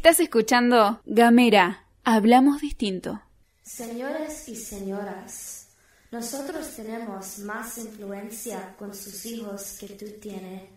Estás 0.00 0.18
escuchando 0.20 1.02
Gamera. 1.04 1.84
Hablamos 2.04 2.62
distinto. 2.62 3.20
Señores 3.62 4.48
y 4.48 4.56
señoras, 4.56 5.68
nosotros 6.10 6.74
tenemos 6.74 7.40
más 7.40 7.76
influencia 7.76 8.74
con 8.78 8.94
sus 8.94 9.26
hijos 9.26 9.76
que 9.78 9.88
tú 9.88 10.06
tienes, 10.18 10.70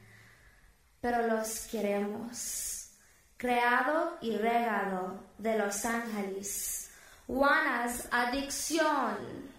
pero 0.99 1.25
los 1.25 1.67
queremos. 1.71 2.89
Creado 3.37 4.17
y 4.19 4.35
regado 4.35 5.23
de 5.37 5.57
Los 5.57 5.85
Ángeles. 5.85 6.89
Juana's 7.25 8.09
Adicción. 8.11 9.52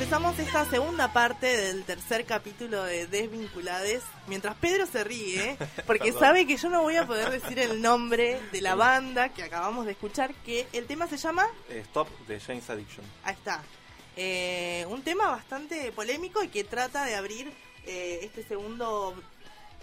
Empezamos 0.00 0.38
esta 0.38 0.64
segunda 0.64 1.12
parte 1.12 1.46
del 1.46 1.84
tercer 1.84 2.24
capítulo 2.24 2.84
de 2.84 3.06
Desvinculades. 3.06 4.02
Mientras 4.28 4.56
Pedro 4.56 4.86
se 4.86 5.04
ríe, 5.04 5.58
porque 5.86 6.10
sabe 6.14 6.46
que 6.46 6.56
yo 6.56 6.70
no 6.70 6.80
voy 6.80 6.96
a 6.96 7.06
poder 7.06 7.28
decir 7.28 7.58
el 7.58 7.82
nombre 7.82 8.40
de 8.50 8.62
la 8.62 8.76
banda 8.76 9.28
que 9.28 9.42
acabamos 9.42 9.84
de 9.84 9.92
escuchar, 9.92 10.32
que 10.36 10.66
el 10.72 10.86
tema 10.86 11.06
se 11.06 11.18
llama... 11.18 11.46
Eh, 11.68 11.80
Stop 11.84 12.08
de 12.26 12.40
James 12.40 12.70
Addiction. 12.70 13.04
Ahí 13.24 13.34
está. 13.34 13.62
Eh, 14.16 14.86
un 14.88 15.02
tema 15.02 15.28
bastante 15.28 15.92
polémico 15.92 16.42
y 16.42 16.48
que 16.48 16.64
trata 16.64 17.04
de 17.04 17.14
abrir 17.14 17.52
eh, 17.84 18.20
este 18.22 18.42
segundo, 18.42 19.14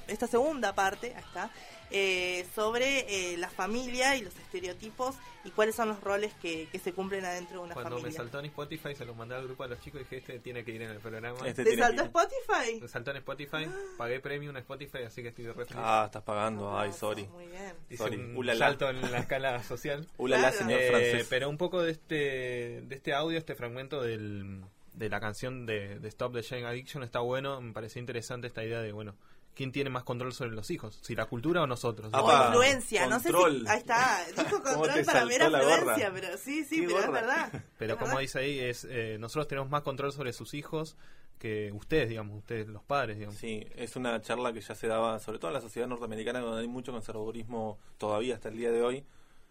esta 0.08 0.26
segunda 0.26 0.74
parte, 0.74 1.14
ahí 1.16 1.24
está, 1.28 1.52
eh, 1.92 2.46
sobre 2.56 3.34
eh, 3.34 3.38
la 3.38 3.50
familia 3.50 4.16
y 4.16 4.22
los 4.22 4.36
estereotipos 4.36 5.16
y 5.46 5.52
cuáles 5.52 5.76
son 5.76 5.88
los 5.88 6.02
roles 6.02 6.34
que, 6.42 6.68
que 6.72 6.80
se 6.80 6.92
cumplen 6.94 7.24
adentro 7.24 7.60
de 7.60 7.66
una 7.66 7.74
Cuando 7.74 7.96
me 7.96 8.02
familia. 8.02 8.18
saltó 8.22 8.40
en 8.40 8.46
Spotify, 8.48 8.96
se 8.96 9.06
lo 9.06 9.16
mandé 9.16 9.36
al 9.36 9.46
grupo 9.46 9.64
a 9.64 9.68
los 9.68 9.80
chicos 9.80 10.02
y 10.02 10.04
dije, 10.04 10.18
este 10.18 10.40
tiene 10.40 10.66
que 10.66 10.72
ir 10.72 10.82
en 10.82 10.92
el 10.92 11.00
programa. 11.00 11.38
Este 11.48 11.64
¿Te 11.64 11.78
saltó 11.78 12.02
que- 12.04 12.08
Spotify? 12.08 12.82
Me 12.82 12.88
saltó 12.90 13.12
en 13.12 13.18
Spotify, 13.18 13.68
pagué 13.98 14.20
premium 14.20 14.52
en 14.56 14.62
Spotify, 14.62 15.04
así 15.06 15.22
que 15.22 15.30
estoy 15.30 15.46
re 15.48 15.54
feliz. 15.54 15.76
Ah, 15.78 16.04
estás 16.08 16.24
pagando. 16.24 16.78
Ay, 16.78 16.92
sorry. 16.92 17.26
Muy 17.28 17.48
bien. 17.48 17.74
Hice 17.90 17.98
sorry. 18.04 18.18
un 18.18 18.36
Ulala. 18.36 18.60
salto 18.68 18.90
en 18.90 19.02
la 19.12 19.20
escala 19.20 19.64
social. 19.64 20.06
Ulala, 20.18 20.50
Claro. 20.52 20.58
señor 20.66 20.82
Eh, 20.82 20.88
francés. 20.90 21.28
pero 21.30 21.50
un 21.50 21.58
poco 21.58 21.82
de 21.82 21.92
este 21.92 22.82
de 22.82 22.96
este 22.96 23.14
audio, 23.14 23.38
este 23.38 23.56
fragmento 23.56 24.02
del, 24.02 24.64
de 24.94 25.10
la 25.10 25.20
canción 25.22 25.66
de, 25.66 26.00
de 26.00 26.08
Stop 26.10 26.34
the 26.34 26.42
Shame 26.42 26.66
Addiction 26.66 27.04
está 27.04 27.20
bueno. 27.20 27.62
Me 27.62 27.72
pareció 27.72 28.00
interesante 28.02 28.48
esta 28.48 28.64
idea 28.66 28.82
de, 28.82 28.92
bueno, 28.92 29.16
¿quién 29.58 29.72
tiene 29.72 29.90
más 29.90 30.04
control 30.04 30.32
sobre 30.34 30.52
los 30.52 30.70
hijos? 30.70 31.00
¿Si 31.02 31.16
la 31.16 31.26
cultura 31.26 31.64
o 31.64 31.68
nosotros? 31.68 32.10
Ah, 32.14 32.22
O 32.22 32.46
influencia, 32.48 33.10
control. 33.10 33.54
no 33.56 33.58
sé 33.58 33.64
si. 33.66 33.68
Ahí 33.68 33.80
está, 33.80 34.20
dijo 34.28 34.62
¿Cómo 34.62 34.64
control 34.82 35.06
para 35.06 35.24
gorra? 35.24 35.60
influencia, 35.60 36.12
pero 36.14 36.38
sí, 36.38 36.64
sí, 36.64 36.82
Qué 36.82 36.88
pero 36.88 37.00
es 37.00 37.12
verdad. 37.12 37.52
Pero 37.80 37.94
Es 37.94 38.00
como 38.00 38.10
verdad. 38.12 38.22
dice 38.22 38.40
ahí, 38.40 38.60
es 38.60 38.86
eh, 38.90 39.18
nosotros 39.20 39.48
tenemos 39.48 39.70
más 39.70 39.82
control 39.82 40.14
sobre 40.14 40.32
sus 40.32 40.54
hijos 40.54 40.96
que 41.40 41.72
ustedes, 41.72 42.10
digamos, 42.10 42.38
ustedes 42.38 42.68
los 42.68 42.84
padres, 42.84 43.18
digamos. 43.18 43.38
Sí, 43.40 43.66
es 43.76 43.96
una 43.96 44.22
charla 44.22 44.54
que 44.54 44.62
ya 44.62 44.74
se 44.76 44.88
daba, 44.88 45.20
sobre 45.20 45.40
todo 45.40 45.50
en 45.50 45.56
la 45.56 45.62
sociedad 45.62 45.88
norteamericana, 45.88 46.40
donde 46.40 46.62
hay 46.62 46.68
mucho 46.68 46.92
conservadurismo 46.92 47.78
todavía 47.98 48.36
hasta 48.36 48.50
el 48.50 48.58
día 48.58 48.72
de 48.72 48.82
hoy. 48.84 49.04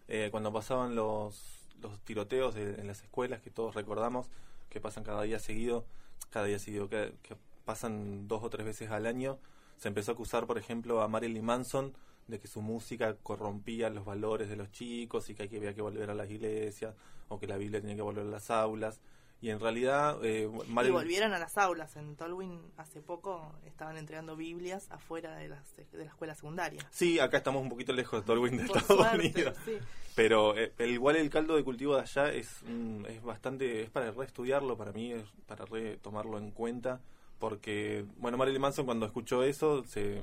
Eh, 0.07 0.29
cuando 0.31 0.51
pasaban 0.53 0.95
los, 0.95 1.67
los 1.81 1.99
tiroteos 2.01 2.55
de- 2.55 2.75
en 2.75 2.87
las 2.87 3.01
escuelas, 3.03 3.41
que 3.41 3.51
todos 3.51 3.75
recordamos, 3.75 4.27
que 4.69 4.79
pasan 4.81 5.03
cada 5.03 5.21
día 5.23 5.39
seguido, 5.39 5.85
cada 6.29 6.45
día 6.45 6.59
seguido, 6.59 6.89
que, 6.89 7.13
que 7.23 7.35
pasan 7.65 8.27
dos 8.27 8.43
o 8.43 8.49
tres 8.49 8.65
veces 8.65 8.89
al 8.91 9.05
año, 9.05 9.37
se 9.77 9.87
empezó 9.87 10.11
a 10.11 10.13
acusar, 10.13 10.45
por 10.47 10.57
ejemplo, 10.57 11.01
a 11.01 11.07
Marilyn 11.07 11.45
Manson 11.45 11.93
de 12.27 12.39
que 12.39 12.47
su 12.47 12.61
música 12.61 13.15
corrompía 13.23 13.89
los 13.89 14.03
valores 14.05 14.49
de 14.49 14.57
los 14.57 14.71
chicos 14.71 15.29
y 15.29 15.35
que 15.35 15.43
había 15.43 15.73
que 15.73 15.81
volver 15.81 16.09
a 16.09 16.13
las 16.15 16.29
iglesias 16.29 16.93
o 17.29 17.39
que 17.39 17.47
la 17.47 17.57
Biblia 17.57 17.79
tenía 17.79 17.95
que 17.95 18.01
volver 18.01 18.25
a 18.25 18.29
las 18.29 18.49
aulas. 18.51 18.99
Y 19.39 19.51
en 19.51 19.59
realidad, 19.59 20.17
eh, 20.25 20.49
Y 20.51 20.71
Marilyn- 20.71 20.93
volvieron 20.93 21.31
a 21.31 21.37
las 21.37 21.57
aulas. 21.59 21.95
En 21.95 22.15
Tolwyn 22.15 22.59
hace 22.75 23.01
poco 23.01 23.53
estaban 23.65 23.95
entregando 23.95 24.35
Biblias 24.35 24.87
afuera 24.89 25.35
de, 25.35 25.47
las, 25.49 25.75
de 25.77 25.85
la 25.99 26.05
escuela 26.05 26.33
secundaria. 26.33 26.81
Sí, 26.89 27.19
acá 27.19 27.37
estamos 27.37 27.61
un 27.61 27.69
poquito 27.69 27.93
lejos 27.93 28.19
de 28.21 28.25
Tolwyn 28.25 28.57
de 28.57 28.63
Por 28.65 28.77
Estados 28.77 29.05
suerte, 29.05 29.27
Unidos. 29.35 29.55
sí. 29.63 29.77
Pero 30.15 30.57
eh, 30.57 30.73
el- 30.79 30.89
igual 30.89 31.17
el 31.17 31.29
caldo 31.29 31.55
de 31.55 31.63
cultivo 31.63 31.95
de 31.95 32.01
allá 32.01 32.33
es, 32.33 32.61
mm, 32.65 33.05
es 33.05 33.21
bastante, 33.21 33.83
es 33.83 33.89
para 33.91 34.09
reestudiarlo, 34.11 34.75
para 34.75 34.91
mí 34.91 35.13
es 35.13 35.23
para 35.45 35.65
re 35.65 35.97
tomarlo 35.97 36.39
en 36.39 36.49
cuenta, 36.49 36.99
porque, 37.39 38.05
bueno, 38.17 38.37
Marilyn 38.37 38.61
Manson 38.61 38.85
cuando 38.85 39.05
escuchó 39.05 39.43
eso 39.43 39.83
se 39.85 40.21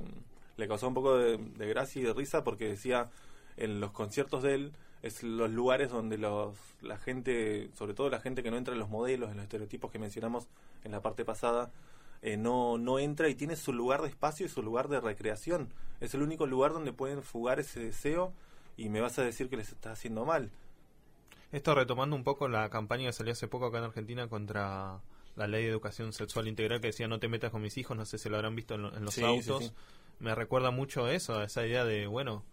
le 0.57 0.67
causó 0.67 0.87
un 0.87 0.93
poco 0.93 1.17
de, 1.17 1.37
gracia 1.57 2.01
y 2.01 2.05
de 2.05 2.13
risa 2.13 2.43
porque 2.43 2.67
decía 2.67 3.09
en 3.57 3.79
los 3.79 3.91
conciertos 3.91 4.43
de 4.43 4.55
él 4.55 4.73
es 5.01 5.23
los 5.23 5.49
lugares 5.49 5.89
donde 5.89 6.17
los 6.17 6.55
la 6.81 6.97
gente, 6.97 7.69
sobre 7.73 7.93
todo 7.93 8.09
la 8.09 8.19
gente 8.19 8.43
que 8.43 8.51
no 8.51 8.57
entra 8.57 8.73
en 8.73 8.79
los 8.79 8.89
modelos, 8.89 9.29
en 9.29 9.37
los 9.37 9.43
estereotipos 9.43 9.91
que 9.91 9.99
mencionamos 9.99 10.47
en 10.83 10.91
la 10.91 11.01
parte 11.01 11.25
pasada, 11.25 11.71
eh, 12.21 12.37
no, 12.37 12.77
no 12.77 12.99
entra 12.99 13.29
y 13.29 13.35
tiene 13.35 13.55
su 13.55 13.71
lugar 13.71 14.01
de 14.01 14.07
espacio 14.07 14.45
y 14.45 14.49
su 14.49 14.63
lugar 14.63 14.87
de 14.87 14.99
recreación. 14.99 15.69
Es 15.99 16.13
el 16.13 16.21
único 16.21 16.47
lugar 16.47 16.73
donde 16.73 16.91
pueden 16.91 17.21
fugar 17.21 17.59
ese 17.59 17.79
deseo 17.79 18.33
y 18.77 18.89
me 18.89 19.01
vas 19.01 19.19
a 19.19 19.23
decir 19.23 19.49
que 19.49 19.57
les 19.57 19.71
está 19.71 19.91
haciendo 19.91 20.25
mal. 20.25 20.51
Esto 21.51 21.75
retomando 21.75 22.15
un 22.15 22.23
poco 22.23 22.47
la 22.47 22.69
campaña 22.69 23.05
que 23.05 23.13
salió 23.13 23.33
hace 23.33 23.47
poco 23.47 23.67
acá 23.67 23.77
en 23.77 23.85
Argentina 23.85 24.27
contra 24.27 24.99
la 25.35 25.47
ley 25.47 25.63
de 25.63 25.69
educación 25.69 26.13
sexual 26.13 26.47
integral 26.47 26.79
que 26.81 26.87
decía 26.87 27.07
no 27.07 27.19
te 27.19 27.27
metas 27.27 27.51
con 27.51 27.61
mis 27.61 27.77
hijos, 27.77 27.95
no 27.97 28.05
sé 28.05 28.17
si 28.17 28.29
lo 28.29 28.37
habrán 28.37 28.55
visto 28.55 28.75
en, 28.75 28.85
en 28.85 29.03
los 29.05 29.13
Sí, 29.13 29.21
sí, 29.21 29.25
autos. 29.27 29.65
sí. 29.65 29.71
Me 30.19 30.33
recuerda 30.33 30.71
mucho 30.71 31.05
a 31.05 31.13
eso, 31.13 31.37
a 31.39 31.43
esa 31.45 31.65
idea 31.65 31.83
de, 31.83 32.07
bueno, 32.07 32.43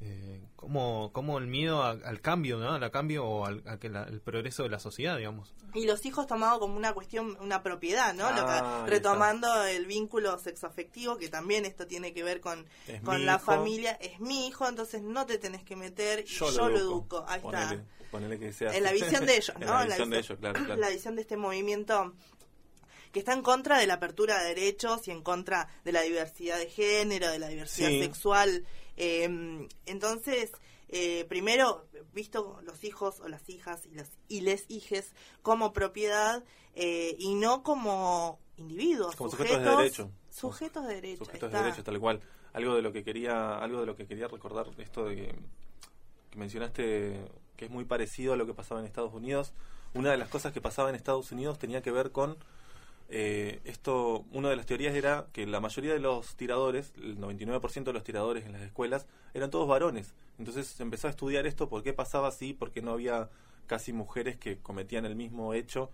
eh, 0.00 0.42
cómo, 0.56 1.10
cómo 1.12 1.38
el 1.38 1.46
miedo 1.46 1.82
a- 1.82 1.90
al 1.90 2.20
cambio, 2.20 2.58
¿no? 2.58 2.72
Al 2.72 2.90
cambio 2.90 3.24
o 3.24 3.46
al 3.46 3.62
a 3.66 3.78
que 3.78 3.88
la- 3.88 4.04
el 4.04 4.20
progreso 4.20 4.62
de 4.64 4.68
la 4.68 4.78
sociedad, 4.78 5.16
digamos. 5.18 5.54
Y 5.74 5.86
los 5.86 6.04
hijos 6.06 6.26
tomados 6.26 6.58
como 6.58 6.76
una 6.76 6.92
cuestión, 6.92 7.36
una 7.40 7.62
propiedad, 7.62 8.12
¿no? 8.14 8.28
Lo 8.30 8.44
que- 8.44 8.52
Ah, 8.52 8.82
ahí 8.84 8.90
retomando 8.90 9.64
el 9.64 9.86
vínculo 9.86 10.38
sexoafectivo, 10.38 11.16
que 11.18 11.28
también 11.28 11.64
esto 11.64 11.86
tiene 11.86 12.12
que 12.12 12.22
ver 12.22 12.40
con, 12.40 12.66
con 13.04 13.24
la 13.26 13.34
hijo. 13.36 13.44
familia. 13.44 13.92
Es 14.00 14.20
mi 14.20 14.46
hijo, 14.48 14.68
entonces 14.68 15.02
no 15.02 15.24
te 15.26 15.38
tenés 15.38 15.62
que 15.64 15.76
meter 15.76 16.20
y 16.20 16.24
yo, 16.26 16.50
lo 16.50 16.68
educo. 16.76 17.24
Ahí 17.28 17.40
Ponele, 17.40 17.64
está. 17.64 17.84
ponele 18.10 18.38
que 18.38 18.52
sea 18.52 18.74
En 18.76 18.82
la 18.84 18.92
visión 18.92 19.24
de 19.26 19.36
ellos, 19.36 19.52
en 19.58 19.60
¿no? 19.66 19.72
la 19.74 19.82
En 19.82 19.88
visión 19.88 20.10
de 20.10 20.18
ellos, 20.18 20.38
claro, 20.38 20.60
claro. 20.64 20.80
La 20.80 20.88
visión 20.90 21.16
de 21.16 21.22
este 21.22 21.36
movimiento 21.36 22.12
que 23.12 23.18
está 23.20 23.32
en 23.34 23.42
contra 23.42 23.78
de 23.78 23.86
la 23.86 23.94
apertura 23.94 24.38
de 24.42 24.48
derechos 24.54 25.06
y 25.06 25.10
en 25.10 25.22
contra 25.22 25.68
de 25.84 25.92
la 25.92 26.00
diversidad 26.02 26.58
de 26.58 26.68
género, 26.68 27.28
de 27.30 27.38
la 27.38 27.48
diversidad 27.48 27.88
Sí. 27.90 28.00
sexual. 28.00 28.64
Eh, 28.96 29.68
entonces, 29.86 30.50
eh, 30.88 31.24
primero, 31.28 31.86
visto 32.12 32.60
los 32.62 32.84
hijos 32.84 33.20
o 33.20 33.28
las 33.28 33.48
hijas 33.48 33.86
y, 33.86 33.94
los, 33.94 34.08
y 34.28 34.40
les 34.42 34.64
hijes 34.68 35.12
como 35.42 35.72
propiedad 35.72 36.42
eh, 36.74 37.14
y 37.18 37.34
no 37.34 37.62
como 37.62 38.38
individuos, 38.56 39.14
Como 39.16 39.30
sujetos, 39.30 39.52
sujetos 39.56 39.76
de 39.76 39.82
derecho. 39.82 40.10
Sujetos 40.30 40.86
de 40.86 40.94
derecho. 40.94 41.24
sujetos 41.24 41.46
está. 41.48 41.58
de 41.58 41.64
derechos 41.64 41.84
tal 41.84 42.00
cual 42.00 42.20
algo 42.54 42.74
de 42.74 42.82
lo 42.82 42.92
que 42.92 43.02
quería 43.04 43.56
algo 43.58 43.80
de 43.80 43.86
lo 43.86 43.96
que 43.96 44.06
quería 44.06 44.28
recordar 44.28 44.66
esto 44.78 45.04
de 45.06 45.16
que, 45.16 45.34
que 46.30 46.38
mencionaste 46.38 47.20
que 47.56 47.64
es 47.66 47.70
muy 47.70 47.84
parecido 47.84 48.32
a 48.34 48.36
lo 48.36 48.46
que 48.46 48.54
pasaba 48.54 48.80
en 48.80 48.86
Estados 48.86 49.12
Unidos 49.14 49.52
una 49.94 50.10
de 50.10 50.16
las 50.18 50.28
cosas 50.28 50.52
que 50.52 50.60
pasaba 50.60 50.88
en 50.90 50.94
Estados 50.94 51.32
Unidos 51.32 51.58
tenía 51.58 51.82
que 51.82 51.90
ver 51.90 52.12
con 52.12 52.36
eh, 53.14 53.60
esto 53.64 54.24
una 54.32 54.48
de 54.48 54.56
las 54.56 54.64
teorías 54.64 54.94
era 54.94 55.26
que 55.34 55.46
la 55.46 55.60
mayoría 55.60 55.92
de 55.92 55.98
los 56.00 56.34
tiradores 56.34 56.94
el 56.96 57.18
99% 57.18 57.84
de 57.84 57.92
los 57.92 58.04
tiradores 58.04 58.46
en 58.46 58.52
las 58.52 58.62
escuelas 58.62 59.06
eran 59.34 59.50
todos 59.50 59.68
varones. 59.68 60.14
Entonces 60.38 60.66
se 60.66 60.82
empezó 60.82 61.08
a 61.08 61.10
estudiar 61.10 61.46
esto 61.46 61.68
por 61.68 61.82
qué 61.82 61.92
pasaba 61.92 62.28
así 62.28 62.54
por 62.54 62.70
qué 62.70 62.80
no 62.80 62.92
había 62.92 63.28
casi 63.66 63.92
mujeres 63.92 64.38
que 64.38 64.56
cometían 64.56 65.04
el 65.04 65.14
mismo 65.14 65.52
hecho 65.52 65.90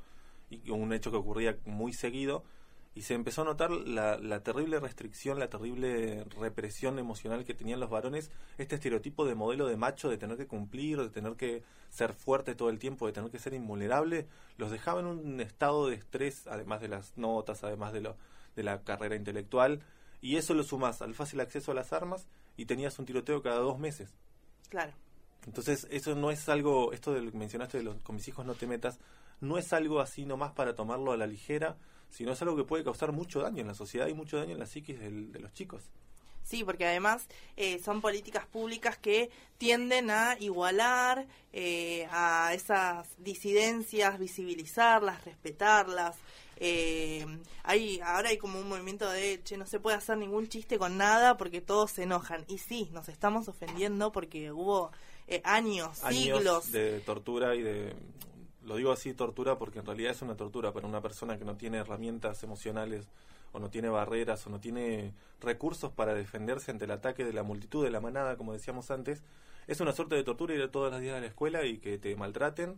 y 0.49 0.71
un 0.71 0.93
hecho 0.93 1.11
que 1.11 1.17
ocurría 1.17 1.59
muy 1.67 1.93
seguido 1.93 2.45
y 2.95 3.03
se 3.03 3.15
empezó 3.15 3.43
a 3.43 3.45
notar 3.45 3.71
la, 3.71 4.19
la 4.19 4.43
terrible 4.43 4.81
restricción, 4.81 5.39
la 5.39 5.49
terrible 5.49 6.25
represión 6.39 6.99
emocional 6.99 7.45
que 7.45 7.55
tenían 7.55 7.81
los 7.81 7.91
varones, 7.91 8.31
este 8.57 8.75
estereotipo 8.75 9.25
de 9.25 9.35
modelo 9.35 9.67
de 9.67 9.77
macho, 9.77 10.09
de 10.09 10.19
tener 10.19 10.37
que 10.37 10.47
cumplir, 10.47 10.99
de 11.01 11.11
tener 11.11 11.35
que 11.37 11.63
ser 11.91 12.13
fuerte 12.13 12.55
todo 12.55 12.71
el 12.71 12.79
tiempo, 12.79 13.07
de 13.07 13.13
tener 13.13 13.31
que 13.31 13.39
ser 13.39 13.55
invulnerable, 13.55 14.27
los 14.57 14.71
dejaba 14.71 15.01
en 15.01 15.07
un 15.07 15.41
estado 15.41 15.89
de 15.89 15.97
estrés, 15.97 16.47
además 16.47 16.81
de 16.81 16.89
las 16.89 17.17
notas, 17.17 17.63
además 17.63 17.93
de, 17.93 18.01
lo, 18.01 18.17
de 18.57 18.63
la 18.65 18.83
carrera 18.83 19.17
intelectual, 19.17 19.81
y 20.21 20.37
eso 20.37 20.55
lo 20.55 20.65
sumas 20.65 21.01
al 21.01 21.15
fácil 21.15 21.41
acceso 21.41 21.71
a 21.71 21.75
las 21.75 21.93
armas 21.93 22.27
y 22.57 22.67
tenías 22.67 22.99
un 22.99 23.07
tiroteo 23.07 23.43
cada 23.43 23.59
dos 23.59 23.79
meses. 23.79 24.13
Claro. 24.69 24.93
Entonces, 25.47 25.87
eso 25.91 26.15
no 26.15 26.31
es 26.31 26.49
algo, 26.49 26.93
esto 26.93 27.15
de 27.15 27.23
lo 27.23 27.31
que 27.31 27.39
mencionaste 27.39 27.79
de 27.79 27.85
los, 27.85 28.03
con 28.03 28.17
mis 28.17 28.27
hijos 28.29 28.45
no 28.45 28.55
te 28.55 28.67
metas, 28.67 28.99
no 29.41 29.57
es 29.57 29.73
algo 29.73 30.01
así 30.01 30.27
nomás 30.27 30.53
para 30.53 30.75
tomarlo 30.75 31.13
a 31.13 31.17
la 31.17 31.27
ligera, 31.27 31.77
sino 32.11 32.33
es 32.33 32.43
algo 32.43 32.57
que 32.57 32.65
puede 32.65 32.85
causar 32.85 33.13
mucho 33.13 33.41
daño 33.41 33.61
en 33.61 33.67
la 33.69 33.75
sociedad 33.75 34.07
y 34.09 34.15
mucho 34.15 34.37
daño 34.39 34.53
en 34.53 34.59
la 34.59 34.67
psiquis 34.67 34.99
del- 34.99 35.33
de 35.33 35.39
los 35.41 35.53
chicos. 35.53 35.83
Sí, 36.43 36.65
porque 36.65 36.87
además 36.87 37.27
eh, 37.59 37.79
son 37.85 38.01
políticas 38.01 38.47
públicas 38.47 38.97
que 38.97 39.29
tienden 39.59 40.11
a 40.11 40.35
igualar 40.41 41.27
eh, 41.53 42.09
a 42.11 42.53
esas 42.55 43.07
disidencias, 43.19 44.19
visibilizarlas, 44.19 45.23
respetarlas. 45.27 46.17
Eh, 46.57 47.27
hay, 47.65 48.01
ahora 48.01 48.31
hay 48.31 48.39
como 48.39 48.59
un 48.59 48.69
movimiento 48.69 49.09
de, 49.11 49.41
che, 49.45 49.59
no 49.59 49.67
se 49.67 49.79
puede 49.79 49.99
hacer 49.99 50.17
ningún 50.17 50.49
chiste 50.49 50.79
con 50.79 50.97
nada 50.97 51.37
porque 51.37 51.61
todos 51.61 51.91
se 51.91 52.05
enojan. 52.05 52.45
Y 52.49 52.57
sí, 52.59 52.89
nos 52.93 53.11
estamos 53.11 53.47
ofendiendo 53.49 54.11
porque 54.11 54.51
hubo 54.51 54.91
eh, 55.27 55.43
años, 55.45 56.03
años 56.03 56.39
siglos. 56.39 56.73
de 56.73 57.01
tortura 57.01 57.55
y 57.57 57.63
de 57.63 57.95
lo 58.69 58.77
digo 58.77 58.93
así 58.93 59.15
tortura 59.15 59.59
porque 59.59 59.79
en 59.79 59.87
realidad 59.87 60.13
es 60.13 60.23
una 60.23 60.37
tortura 60.37 60.73
para 60.73 60.87
una 60.87 61.01
persona 61.01 61.39
que 61.39 61.45
no 61.45 61.57
tiene 61.57 61.79
herramientas 61.79 62.43
emocionales 62.43 63.09
o 63.53 63.59
no 63.59 63.71
tiene 63.71 63.89
barreras 63.89 64.47
o 64.47 64.51
no 64.51 64.61
tiene 64.61 65.15
recursos 65.41 65.91
para 65.91 66.15
defenderse 66.15 66.71
ante 66.71 66.85
el 66.85 66.91
ataque 66.91 67.25
de 67.25 67.33
la 67.33 67.43
multitud 67.43 67.83
de 67.83 67.91
la 67.91 68.01
manada 68.01 68.37
como 68.37 68.53
decíamos 68.53 68.91
antes 68.91 69.23
es 69.67 69.81
una 69.81 69.93
suerte 69.93 70.17
de 70.17 70.23
tortura 70.23 70.55
ir 70.55 70.69
todos 70.69 70.93
los 70.93 71.01
días 71.01 71.17
a 71.17 71.21
la 71.21 71.27
escuela 71.27 71.65
y 71.65 71.79
que 71.79 71.97
te 71.97 72.15
maltraten 72.15 72.77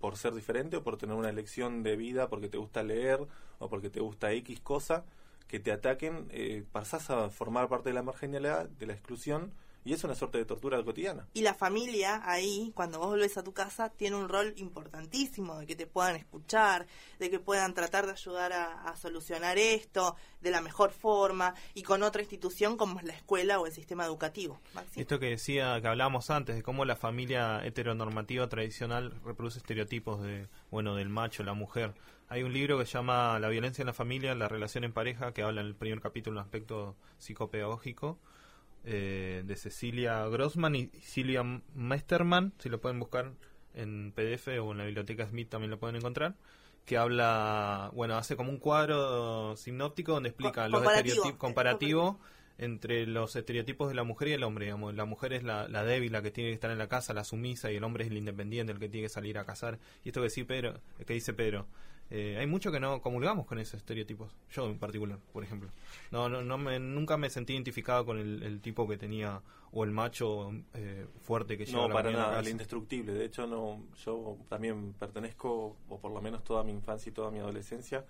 por 0.00 0.16
ser 0.16 0.34
diferente 0.34 0.76
o 0.76 0.82
por 0.82 0.96
tener 0.96 1.14
una 1.14 1.30
elección 1.30 1.84
de 1.84 1.96
vida 1.96 2.28
porque 2.28 2.48
te 2.48 2.58
gusta 2.58 2.82
leer 2.82 3.20
o 3.60 3.68
porque 3.68 3.90
te 3.90 4.00
gusta 4.00 4.32
X 4.32 4.58
cosa 4.60 5.04
que 5.46 5.60
te 5.60 5.70
ataquen 5.70 6.26
eh, 6.30 6.64
pasás 6.72 7.10
a 7.10 7.30
formar 7.30 7.68
parte 7.68 7.90
de 7.90 7.94
la 7.94 8.02
marginalidad 8.02 8.68
de 8.68 8.86
la 8.86 8.92
exclusión 8.92 9.52
y 9.84 9.92
es 9.92 10.04
una 10.04 10.14
suerte 10.14 10.38
de 10.38 10.44
tortura 10.44 10.82
cotidiana. 10.82 11.26
Y 11.34 11.42
la 11.42 11.54
familia 11.54 12.20
ahí, 12.24 12.72
cuando 12.74 12.98
vos 12.98 13.08
volvés 13.08 13.38
a 13.38 13.42
tu 13.42 13.52
casa, 13.52 13.90
tiene 13.90 14.16
un 14.16 14.28
rol 14.28 14.52
importantísimo 14.56 15.58
de 15.58 15.66
que 15.66 15.76
te 15.76 15.86
puedan 15.86 16.16
escuchar, 16.16 16.86
de 17.18 17.30
que 17.30 17.38
puedan 17.38 17.74
tratar 17.74 18.06
de 18.06 18.12
ayudar 18.12 18.52
a, 18.52 18.82
a, 18.82 18.96
solucionar 18.96 19.56
esto 19.58 20.16
de 20.40 20.50
la 20.50 20.60
mejor 20.60 20.90
forma 20.90 21.54
y 21.74 21.82
con 21.82 22.02
otra 22.02 22.22
institución 22.22 22.76
como 22.76 22.98
es 22.98 23.04
la 23.04 23.14
escuela 23.14 23.60
o 23.60 23.66
el 23.66 23.72
sistema 23.72 24.04
educativo. 24.04 24.60
¿Maxi? 24.74 25.00
Esto 25.00 25.18
que 25.18 25.30
decía, 25.30 25.80
que 25.80 25.88
hablábamos 25.88 26.30
antes, 26.30 26.56
de 26.56 26.62
cómo 26.62 26.84
la 26.84 26.96
familia 26.96 27.64
heteronormativa 27.64 28.48
tradicional 28.48 29.14
reproduce 29.24 29.58
estereotipos 29.58 30.22
de, 30.22 30.48
bueno, 30.70 30.94
del 30.96 31.08
macho, 31.08 31.42
la 31.42 31.54
mujer. 31.54 31.94
Hay 32.28 32.42
un 32.42 32.52
libro 32.52 32.78
que 32.78 32.84
se 32.84 32.92
llama 32.92 33.38
La 33.38 33.48
violencia 33.48 33.80
en 33.82 33.86
la 33.86 33.94
familia, 33.94 34.34
la 34.34 34.48
relación 34.48 34.84
en 34.84 34.92
pareja, 34.92 35.32
que 35.32 35.42
habla 35.42 35.62
en 35.62 35.68
el 35.68 35.74
primer 35.74 36.02
capítulo 36.02 36.34
de 36.34 36.40
un 36.40 36.44
aspecto 36.44 36.96
psicopedagógico 37.16 38.18
eh, 38.84 39.42
de 39.44 39.56
Cecilia 39.56 40.26
Grossman 40.28 40.74
y 40.74 40.90
Silvia 41.02 41.42
Mesterman, 41.74 42.52
si 42.58 42.68
lo 42.68 42.80
pueden 42.80 42.98
buscar 42.98 43.32
en 43.74 44.12
PDF 44.12 44.48
o 44.60 44.72
en 44.72 44.78
la 44.78 44.84
biblioteca 44.84 45.26
Smith 45.26 45.48
también 45.48 45.70
lo 45.70 45.78
pueden 45.78 45.96
encontrar, 45.96 46.34
que 46.84 46.96
habla, 46.96 47.90
bueno, 47.94 48.16
hace 48.16 48.36
como 48.36 48.50
un 48.50 48.58
cuadro 48.58 49.56
sinóptico 49.56 50.12
donde 50.12 50.30
explica 50.30 50.64
Co 50.70 50.80
los 50.80 50.84
estereotipos 50.84 51.38
comparativo 51.38 52.18
entre 52.58 53.06
los 53.06 53.36
estereotipos 53.36 53.88
de 53.88 53.94
la 53.94 54.04
mujer 54.04 54.28
y 54.28 54.32
el 54.32 54.42
hombre, 54.42 54.66
digamos. 54.66 54.94
La 54.94 55.04
mujer 55.04 55.32
es 55.32 55.44
la, 55.44 55.68
la, 55.68 55.84
débil, 55.84 56.12
la 56.12 56.22
que 56.22 56.30
tiene 56.30 56.50
que 56.50 56.54
estar 56.54 56.70
en 56.70 56.78
la 56.78 56.88
casa, 56.88 57.14
la 57.14 57.24
sumisa, 57.24 57.70
y 57.70 57.76
el 57.76 57.84
hombre 57.84 58.04
es 58.04 58.10
el 58.10 58.16
independiente, 58.16 58.72
el 58.72 58.78
que 58.78 58.88
tiene 58.88 59.06
que 59.06 59.12
salir 59.12 59.38
a 59.38 59.44
cazar. 59.44 59.78
Y 60.04 60.08
esto 60.08 60.20
que, 60.20 60.30
sí, 60.30 60.44
Pedro, 60.44 60.80
que 61.06 61.14
dice 61.14 61.32
Pedro, 61.32 61.66
eh, 62.10 62.36
hay 62.38 62.46
mucho 62.46 62.72
que 62.72 62.80
no 62.80 63.00
comulgamos 63.00 63.46
con 63.46 63.58
esos 63.58 63.74
estereotipos. 63.74 64.34
Yo 64.50 64.66
en 64.66 64.78
particular, 64.78 65.18
por 65.32 65.44
ejemplo. 65.44 65.70
No, 66.10 66.28
no, 66.28 66.42
no 66.42 66.58
me, 66.58 66.78
nunca 66.80 67.16
me 67.16 67.30
sentí 67.30 67.52
identificado 67.52 68.04
con 68.04 68.18
el, 68.18 68.42
el 68.42 68.60
tipo 68.60 68.88
que 68.88 68.96
tenía 68.96 69.40
o 69.72 69.84
el 69.84 69.90
macho 69.90 70.50
eh, 70.74 71.06
fuerte 71.22 71.58
que 71.58 71.66
lleva 71.66 71.82
No, 71.82 71.88
la 71.88 71.94
para 71.94 72.10
nada, 72.10 72.38
al 72.38 72.48
indestructible. 72.48 73.12
De 73.12 73.26
hecho, 73.26 73.46
no, 73.46 73.82
yo 74.04 74.38
también 74.48 74.94
pertenezco, 74.94 75.76
o 75.88 75.98
por 75.98 76.10
lo 76.10 76.20
menos 76.22 76.42
toda 76.44 76.64
mi 76.64 76.72
infancia 76.72 77.10
y 77.10 77.12
toda 77.12 77.30
mi 77.30 77.38
adolescencia, 77.38 78.04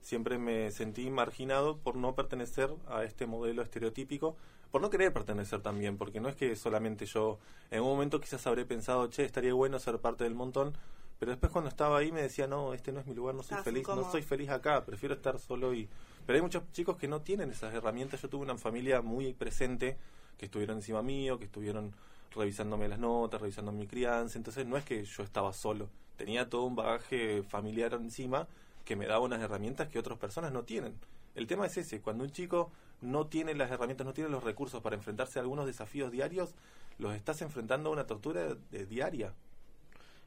siempre 0.00 0.38
me 0.38 0.70
sentí 0.70 1.10
marginado 1.10 1.78
por 1.78 1.96
no 1.96 2.14
pertenecer 2.14 2.70
a 2.88 3.04
este 3.04 3.26
modelo 3.26 3.62
estereotípico, 3.62 4.36
por 4.70 4.80
no 4.80 4.90
querer 4.90 5.12
pertenecer 5.12 5.60
también, 5.60 5.98
porque 5.98 6.20
no 6.20 6.28
es 6.28 6.36
que 6.36 6.54
solamente 6.56 7.06
yo, 7.06 7.38
en 7.70 7.82
un 7.82 7.88
momento 7.88 8.20
quizás 8.20 8.46
habré 8.46 8.64
pensado, 8.64 9.08
che, 9.08 9.24
estaría 9.24 9.52
bueno 9.52 9.78
ser 9.78 9.98
parte 9.98 10.24
del 10.24 10.34
montón, 10.34 10.76
pero 11.18 11.30
después 11.32 11.52
cuando 11.52 11.68
estaba 11.68 11.98
ahí 11.98 12.12
me 12.12 12.22
decía, 12.22 12.46
no, 12.46 12.72
este 12.72 12.92
no 12.92 13.00
es 13.00 13.06
mi 13.06 13.14
lugar, 13.14 13.34
no 13.34 13.42
soy 13.42 13.58
Estás 13.58 13.64
feliz, 13.64 13.86
no 13.88 14.10
soy 14.10 14.22
feliz 14.22 14.48
acá, 14.48 14.84
prefiero 14.84 15.14
estar 15.14 15.38
solo 15.38 15.74
y... 15.74 15.88
Pero 16.24 16.36
hay 16.36 16.42
muchos 16.42 16.62
chicos 16.72 16.96
que 16.96 17.08
no 17.08 17.20
tienen 17.20 17.50
esas 17.50 17.74
herramientas, 17.74 18.22
yo 18.22 18.28
tuve 18.28 18.42
una 18.42 18.56
familia 18.56 19.02
muy 19.02 19.34
presente, 19.34 19.98
que 20.38 20.46
estuvieron 20.46 20.78
encima 20.78 21.02
mío, 21.02 21.38
que 21.38 21.44
estuvieron 21.44 21.92
revisándome 22.34 22.88
las 22.88 23.00
notas, 23.00 23.40
revisando 23.40 23.72
mi 23.72 23.86
crianza, 23.86 24.38
entonces 24.38 24.66
no 24.66 24.76
es 24.76 24.84
que 24.84 25.04
yo 25.04 25.22
estaba 25.24 25.52
solo, 25.52 25.88
tenía 26.16 26.48
todo 26.48 26.64
un 26.64 26.76
bagaje 26.76 27.42
familiar 27.42 27.92
encima 27.94 28.46
que 28.84 28.96
me 28.96 29.06
daba 29.06 29.20
unas 29.20 29.40
herramientas 29.40 29.88
que 29.88 29.98
otras 29.98 30.18
personas 30.18 30.52
no 30.52 30.64
tienen. 30.64 30.94
El 31.34 31.46
tema 31.46 31.66
es 31.66 31.76
ese, 31.76 32.00
cuando 32.00 32.24
un 32.24 32.30
chico 32.30 32.70
no 33.00 33.26
tiene 33.28 33.54
las 33.54 33.70
herramientas, 33.70 34.06
no 34.06 34.12
tiene 34.12 34.30
los 34.30 34.42
recursos 34.44 34.82
para 34.82 34.96
enfrentarse 34.96 35.38
a 35.38 35.42
algunos 35.42 35.66
desafíos 35.66 36.10
diarios, 36.10 36.54
los 36.98 37.14
estás 37.14 37.40
enfrentando 37.42 37.88
a 37.90 37.92
una 37.92 38.06
tortura 38.06 38.54
de- 38.70 38.86
diaria. 38.86 39.32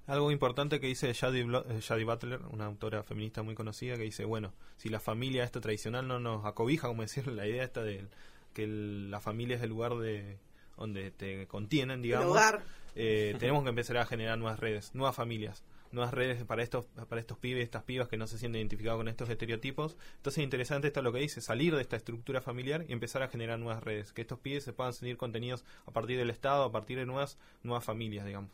Algo 0.05 0.31
importante 0.31 0.79
que 0.81 0.87
dice 0.87 1.13
Shadi, 1.13 1.43
Blo- 1.43 1.65
eh, 1.69 1.79
Shadi 1.79 2.03
Butler, 2.03 2.41
una 2.51 2.65
autora 2.65 3.03
feminista 3.03 3.41
muy 3.41 3.55
conocida, 3.55 3.95
que 3.95 4.03
dice, 4.03 4.25
bueno, 4.25 4.53
si 4.77 4.89
la 4.89 4.99
familia 4.99 5.43
esta 5.45 5.61
tradicional 5.61 6.07
no 6.07 6.19
nos 6.19 6.45
acobija, 6.45 6.87
como 6.87 7.03
decir, 7.03 7.27
la 7.27 7.47
idea 7.47 7.63
esta 7.63 7.83
de 7.83 8.05
que 8.53 8.63
el- 8.65 9.09
la 9.11 9.21
familia 9.21 9.55
es 9.55 9.61
el 9.63 9.69
lugar 9.69 9.95
de 9.95 10.39
donde 10.77 11.11
te 11.11 11.47
contienen, 11.47 12.01
digamos, 12.01 12.31
hogar. 12.31 12.63
eh, 12.95 13.35
tenemos 13.39 13.63
que 13.63 13.69
empezar 13.69 13.97
a 13.97 14.05
generar 14.05 14.37
nuevas 14.37 14.59
redes, 14.59 14.93
nuevas 14.93 15.15
familias, 15.15 15.63
nuevas 15.93 16.13
redes 16.13 16.43
para 16.43 16.63
estos 16.63 16.85
para 17.07 17.21
estos 17.21 17.37
pibes, 17.37 17.63
estas 17.63 17.83
pibas 17.83 18.07
que 18.07 18.17
no 18.17 18.27
se 18.27 18.37
sienten 18.37 18.59
identificados 18.59 18.99
con 18.99 19.07
estos 19.07 19.29
estereotipos. 19.29 19.95
Entonces, 20.17 20.43
interesante 20.43 20.87
esto 20.87 21.01
lo 21.01 21.13
que 21.13 21.19
dice, 21.19 21.41
salir 21.41 21.75
de 21.75 21.81
esta 21.81 21.95
estructura 21.95 22.41
familiar 22.41 22.85
y 22.87 22.93
empezar 22.93 23.23
a 23.23 23.27
generar 23.27 23.59
nuevas 23.59 23.83
redes, 23.83 24.11
que 24.11 24.21
estos 24.21 24.39
pibes 24.39 24.63
se 24.63 24.73
puedan 24.73 24.93
sentir 24.93 25.17
contenidos 25.17 25.63
a 25.85 25.91
partir 25.91 26.17
del 26.17 26.29
Estado, 26.29 26.63
a 26.63 26.71
partir 26.71 26.97
de 26.97 27.05
nuevas 27.05 27.37
nuevas 27.61 27.85
familias, 27.85 28.25
digamos. 28.25 28.51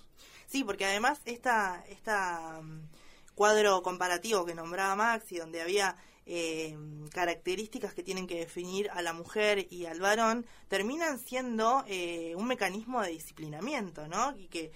Sí, 0.47 0.63
porque 0.63 0.86
además 0.86 1.21
esta, 1.25 1.83
esta 1.89 2.62
mm, 2.62 2.81
cuadro 3.36 3.81
comparativo 3.83 4.45
que 4.45 4.56
nombraba 4.56 4.95
Maxi, 4.95 5.38
donde 5.38 5.62
había 5.62 5.95
eh, 6.31 6.77
características 7.11 7.95
que 7.95 8.03
tienen 8.03 8.27
que 8.27 8.37
definir 8.37 8.87
a 8.91 9.01
la 9.01 9.13
mujer 9.13 9.65
y 9.71 9.87
al 9.87 9.99
varón, 9.99 10.45
terminan 10.67 11.17
siendo 11.17 11.83
eh, 11.87 12.35
un 12.35 12.45
mecanismo 12.45 13.01
de 13.01 13.09
disciplinamiento, 13.09 14.07
¿no? 14.07 14.37
Y 14.37 14.47
que 14.47 14.71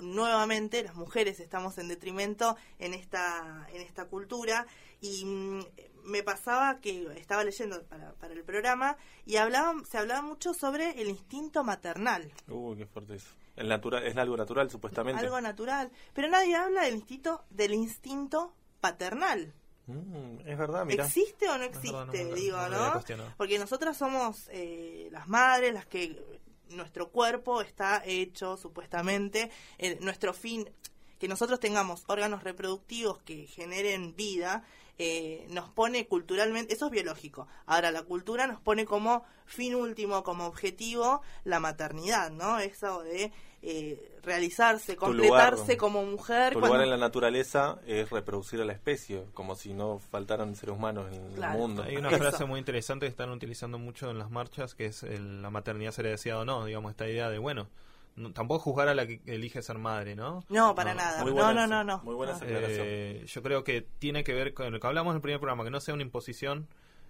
nuevamente 0.00 0.80
las 0.84 0.94
mujeres 0.94 1.40
estamos 1.40 1.76
en 1.78 1.88
detrimento 1.88 2.56
en 2.78 2.94
esta, 2.94 3.66
en 3.72 3.82
esta 3.82 4.04
cultura 4.04 4.64
y 5.00 5.24
mm, 5.24 5.64
me 6.04 6.22
pasaba 6.22 6.78
que 6.78 7.08
estaba 7.16 7.42
leyendo 7.42 7.82
para, 7.86 8.12
para 8.12 8.34
el 8.34 8.44
programa 8.44 8.96
y 9.26 9.36
hablaban, 9.36 9.84
se 9.84 9.98
hablaba 9.98 10.22
mucho 10.22 10.54
sobre 10.54 11.00
el 11.02 11.08
instinto 11.08 11.64
maternal. 11.64 12.30
Uy, 12.46 12.76
qué 12.76 12.86
fuerte 12.86 13.16
eso. 13.16 13.34
El 13.56 13.68
natural, 13.68 14.06
es 14.06 14.16
algo 14.16 14.36
natural, 14.36 14.70
supuestamente. 14.70 15.20
algo 15.20 15.40
natural. 15.40 15.90
Pero 16.14 16.28
nadie 16.28 16.54
habla 16.54 16.82
del 16.84 16.94
instinto, 16.94 17.44
del 17.50 17.74
instinto 17.74 18.54
paternal. 18.80 19.52
Mm, 19.86 20.40
es 20.46 20.58
verdad, 20.58 20.84
mira. 20.84 21.04
¿Existe 21.06 21.48
o 21.48 21.58
no 21.58 21.64
existe? 21.64 21.92
verdad, 21.92 22.06
no 22.06 22.12
me- 22.12 22.34
digo, 22.34 22.56
no. 22.68 22.92
Porque 23.36 23.58
nosotras 23.58 23.96
somos 23.96 24.48
eh, 24.52 25.08
las 25.10 25.28
madres, 25.28 25.74
las 25.74 25.86
que 25.86 26.22
nuestro 26.70 27.10
cuerpo 27.10 27.60
está 27.60 28.02
hecho 28.04 28.56
supuestamente, 28.56 29.50
eh, 29.78 29.98
nuestro 30.00 30.32
fin, 30.32 30.70
que 31.18 31.28
nosotros 31.28 31.60
tengamos 31.60 32.04
órganos 32.06 32.42
reproductivos 32.44 33.20
que 33.22 33.46
generen 33.46 34.14
vida, 34.16 34.64
eh, 34.98 35.46
nos 35.50 35.68
pone 35.70 36.06
culturalmente, 36.06 36.74
eso 36.74 36.86
es 36.86 36.92
biológico. 36.92 37.48
Ahora, 37.66 37.90
la 37.90 38.02
cultura 38.02 38.46
nos 38.46 38.60
pone 38.60 38.84
como 38.84 39.24
fin 39.46 39.74
último, 39.74 40.22
como 40.22 40.46
objetivo, 40.46 41.22
la 41.44 41.60
maternidad, 41.60 42.30
¿no? 42.30 42.58
Eso 42.58 43.02
de 43.02 43.32
eh, 43.62 44.18
realizarse, 44.24 44.94
lugar, 44.94 45.10
completarse 45.10 45.76
como 45.76 46.04
mujer. 46.04 46.52
Tu 46.52 46.58
cuando- 46.58 46.74
lugar 46.76 46.82
en 46.84 46.90
la 46.90 46.96
naturaleza 46.96 47.78
es 47.86 48.10
reproducir 48.10 48.60
a 48.60 48.64
la 48.64 48.72
especie, 48.72 49.24
como 49.34 49.54
si 49.54 49.72
no 49.72 49.98
faltaran 49.98 50.54
seres 50.56 50.74
humanos 50.76 51.06
en 51.12 51.34
Claro. 51.34 51.52
el 51.54 51.58
mundo. 51.60 51.82
Hay 51.84 51.96
una 51.96 52.08
Eso. 52.08 52.18
frase 52.18 52.44
muy 52.44 52.58
interesante 52.58 53.06
que 53.06 53.10
están 53.10 53.30
utilizando 53.30 53.78
mucho 53.78 54.10
en 54.10 54.18
las 54.18 54.30
marchas, 54.30 54.74
que 54.74 54.86
es 54.86 55.02
el- 55.04 55.42
la 55.42 55.50
maternidad 55.50 55.92
será 55.92 56.10
deseada 56.10 56.40
o 56.40 56.44
no, 56.44 56.64
digamos, 56.64 56.90
esta 56.90 57.08
idea 57.08 57.30
de, 57.30 57.38
bueno, 57.38 57.68
no- 58.16 58.32
tampoco 58.32 58.60
juzgar 58.64 58.88
a 58.88 58.94
la 58.94 59.06
que 59.06 59.20
elige 59.26 59.62
ser 59.62 59.78
madre, 59.78 60.14
¿no? 60.16 60.44
No, 60.48 60.74
para 60.74 60.92
nada. 60.94 61.22
muy 61.22 61.30
No, 61.32 61.36
buena 61.44 61.66
no, 61.66 61.66
no, 61.66 61.84
no. 61.84 62.02
muy 62.04 62.14
buena 62.14 62.32
No. 62.32 62.36
esa 62.38 62.44
aclaración. 62.46 62.86
Eh, 62.88 63.24
yo 63.26 63.42
creo 63.42 63.64
que 63.64 63.82
tiene 63.98 64.22
que 64.24 64.34
ver 64.34 64.54
con 64.54 64.72
lo 64.72 64.80
que 64.80 64.86
hablamos 64.86 65.12
en 65.12 65.16
el 65.16 65.22
primer 65.22 65.40
programa, 65.40 65.64
que 65.64 65.70
no 65.70 65.80
sea 65.80 65.94
una 65.94 66.02
imposición 66.02 66.66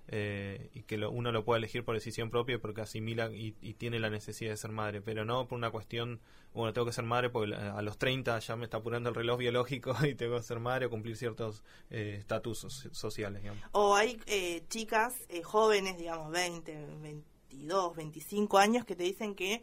eh, 0.09 0.71
y 0.75 0.83
que 0.83 0.99
lo- 0.99 1.11
uno 1.11 1.31
lo 1.33 1.45
pueda 1.45 1.59
elegir 1.59 1.85
por 1.85 1.95
decisión 1.95 2.31
propia 2.31 2.59
porque 2.59 2.81
asimila 2.81 3.31
y, 3.33 3.53
tiene 3.75 3.99
la 4.01 4.11
necesidad 4.11 4.51
de 4.51 4.57
ser 4.57 4.71
madre, 4.73 5.01
pero 5.01 5.25
no 5.25 5.47
por 5.47 5.57
una 5.57 5.71
cuestión, 5.71 6.21
bueno, 6.55 6.73
tengo 6.73 6.87
que 6.87 6.93
ser 6.93 7.05
madre 7.05 7.31
porque 7.31 7.55
a 7.55 7.81
los 7.83 7.99
30 7.99 8.39
ya 8.39 8.57
me 8.57 8.65
está 8.65 8.79
apurando 8.79 9.09
el 9.11 9.15
reloj 9.15 9.39
biológico 9.39 9.95
y 10.07 10.15
tengo 10.15 10.37
que 10.37 10.43
ser 10.43 10.59
madre 10.61 10.87
o 10.87 10.91
cumplir 10.91 11.17
ciertos 11.17 11.63
eh, 11.91 12.17
estatus 12.19 12.59
so- 12.59 12.69
sociales. 12.95 13.43
O 13.73 13.95
hay 13.95 14.21
eh, 14.27 14.65
chicas 14.69 15.15
eh, 15.29 15.43
jóvenes, 15.43 15.97
digamos, 15.99 16.31
20, 16.31 16.87
22, 17.01 17.97
25 17.97 18.59
años, 18.59 18.85
que 18.85 18.97
te 18.97 19.05
dicen 19.05 19.35
que 19.35 19.63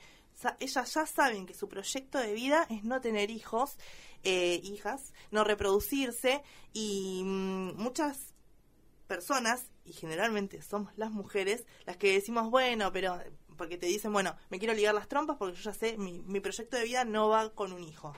ellas 0.59 0.93
ya 0.93 1.05
saben 1.05 1.45
que 1.45 1.53
su 1.53 1.67
proyecto 1.67 2.17
de 2.17 2.33
vida 2.33 2.65
es 2.69 2.85
no 2.85 3.01
tener 3.01 3.29
hijos, 3.29 3.77
eh, 4.23 4.61
hijas, 4.63 5.13
no 5.31 5.43
reproducirse 5.43 6.41
y 6.71 7.23
mm, 7.25 7.73
muchas 7.75 8.28
personas, 9.09 9.65
y 9.83 9.91
generalmente 9.91 10.61
somos 10.61 10.93
las 10.95 11.11
mujeres, 11.11 11.65
las 11.85 11.97
que 11.97 12.13
decimos, 12.13 12.49
bueno, 12.49 12.93
pero 12.93 13.19
porque 13.57 13.77
te 13.77 13.87
dicen, 13.87 14.13
bueno, 14.13 14.37
me 14.49 14.59
quiero 14.59 14.73
ligar 14.73 14.93
las 14.95 15.09
trompas 15.09 15.35
porque 15.35 15.57
yo 15.57 15.63
ya 15.63 15.73
sé, 15.73 15.97
mi, 15.97 16.21
mi 16.25 16.39
proyecto 16.39 16.77
de 16.77 16.85
vida 16.85 17.03
no 17.03 17.27
va 17.27 17.49
con 17.49 17.73
un 17.73 17.83
hijo 17.83 18.13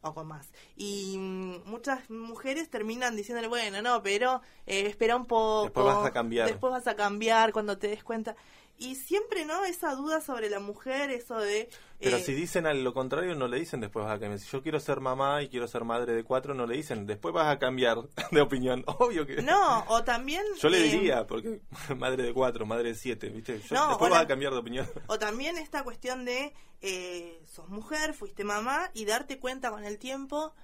o 0.00 0.14
con 0.14 0.26
más. 0.26 0.50
Y 0.76 1.16
mm, 1.18 1.68
muchas 1.68 2.08
mujeres 2.10 2.70
terminan 2.70 3.16
diciéndole, 3.16 3.48
bueno, 3.48 3.82
no, 3.82 4.02
pero 4.02 4.40
eh, 4.66 4.86
espera 4.86 5.16
un 5.16 5.26
poco. 5.26 5.64
Después 5.64 5.86
vas 5.86 6.06
a 6.06 6.12
cambiar. 6.12 6.48
Después 6.48 6.72
vas 6.72 6.86
a 6.86 6.96
cambiar 6.96 7.52
cuando 7.52 7.76
te 7.76 7.88
des 7.88 8.04
cuenta. 8.04 8.36
Y 8.78 8.94
siempre, 8.96 9.46
¿no? 9.46 9.64
Esa 9.64 9.94
duda 9.94 10.20
sobre 10.20 10.50
la 10.50 10.60
mujer, 10.60 11.10
eso 11.10 11.38
de... 11.38 11.70
Pero 11.98 12.18
eh, 12.18 12.22
si 12.22 12.34
dicen 12.34 12.66
a 12.66 12.74
lo 12.74 12.92
contrario, 12.92 13.34
no 13.34 13.48
le 13.48 13.58
dicen 13.58 13.80
después 13.80 14.04
vas 14.04 14.14
a 14.14 14.20
cambiar. 14.20 14.38
Si 14.38 14.50
yo 14.50 14.62
quiero 14.62 14.78
ser 14.80 15.00
mamá 15.00 15.42
y 15.42 15.48
quiero 15.48 15.66
ser 15.66 15.84
madre 15.84 16.12
de 16.12 16.24
cuatro, 16.24 16.52
no 16.52 16.66
le 16.66 16.76
dicen 16.76 17.06
después 17.06 17.32
vas 17.32 17.48
a 17.48 17.58
cambiar 17.58 17.96
de 18.30 18.40
opinión. 18.42 18.84
Obvio 18.98 19.26
que... 19.26 19.40
No, 19.40 19.84
o 19.88 20.04
también... 20.04 20.42
Yo 20.60 20.68
le 20.68 20.78
eh, 20.86 20.90
diría, 20.90 21.26
porque 21.26 21.60
madre 21.96 22.22
de 22.24 22.34
cuatro, 22.34 22.66
madre 22.66 22.90
de 22.90 22.94
siete, 22.96 23.30
¿viste? 23.30 23.60
Yo- 23.60 23.74
No, 23.74 23.88
después 23.88 24.10
vas 24.10 24.20
la- 24.20 24.24
a 24.24 24.28
cambiar 24.28 24.52
de 24.52 24.58
opinión. 24.58 24.86
O 25.06 25.18
también 25.18 25.56
esta 25.56 25.82
cuestión 25.82 26.26
de 26.26 26.52
eh, 26.82 27.40
sos 27.46 27.68
mujer, 27.70 28.12
fuiste 28.12 28.44
mamá 28.44 28.90
y 28.92 29.06
darte 29.06 29.38
cuenta 29.38 29.70
con 29.70 29.84
el 29.84 29.98
tiempo 29.98 30.54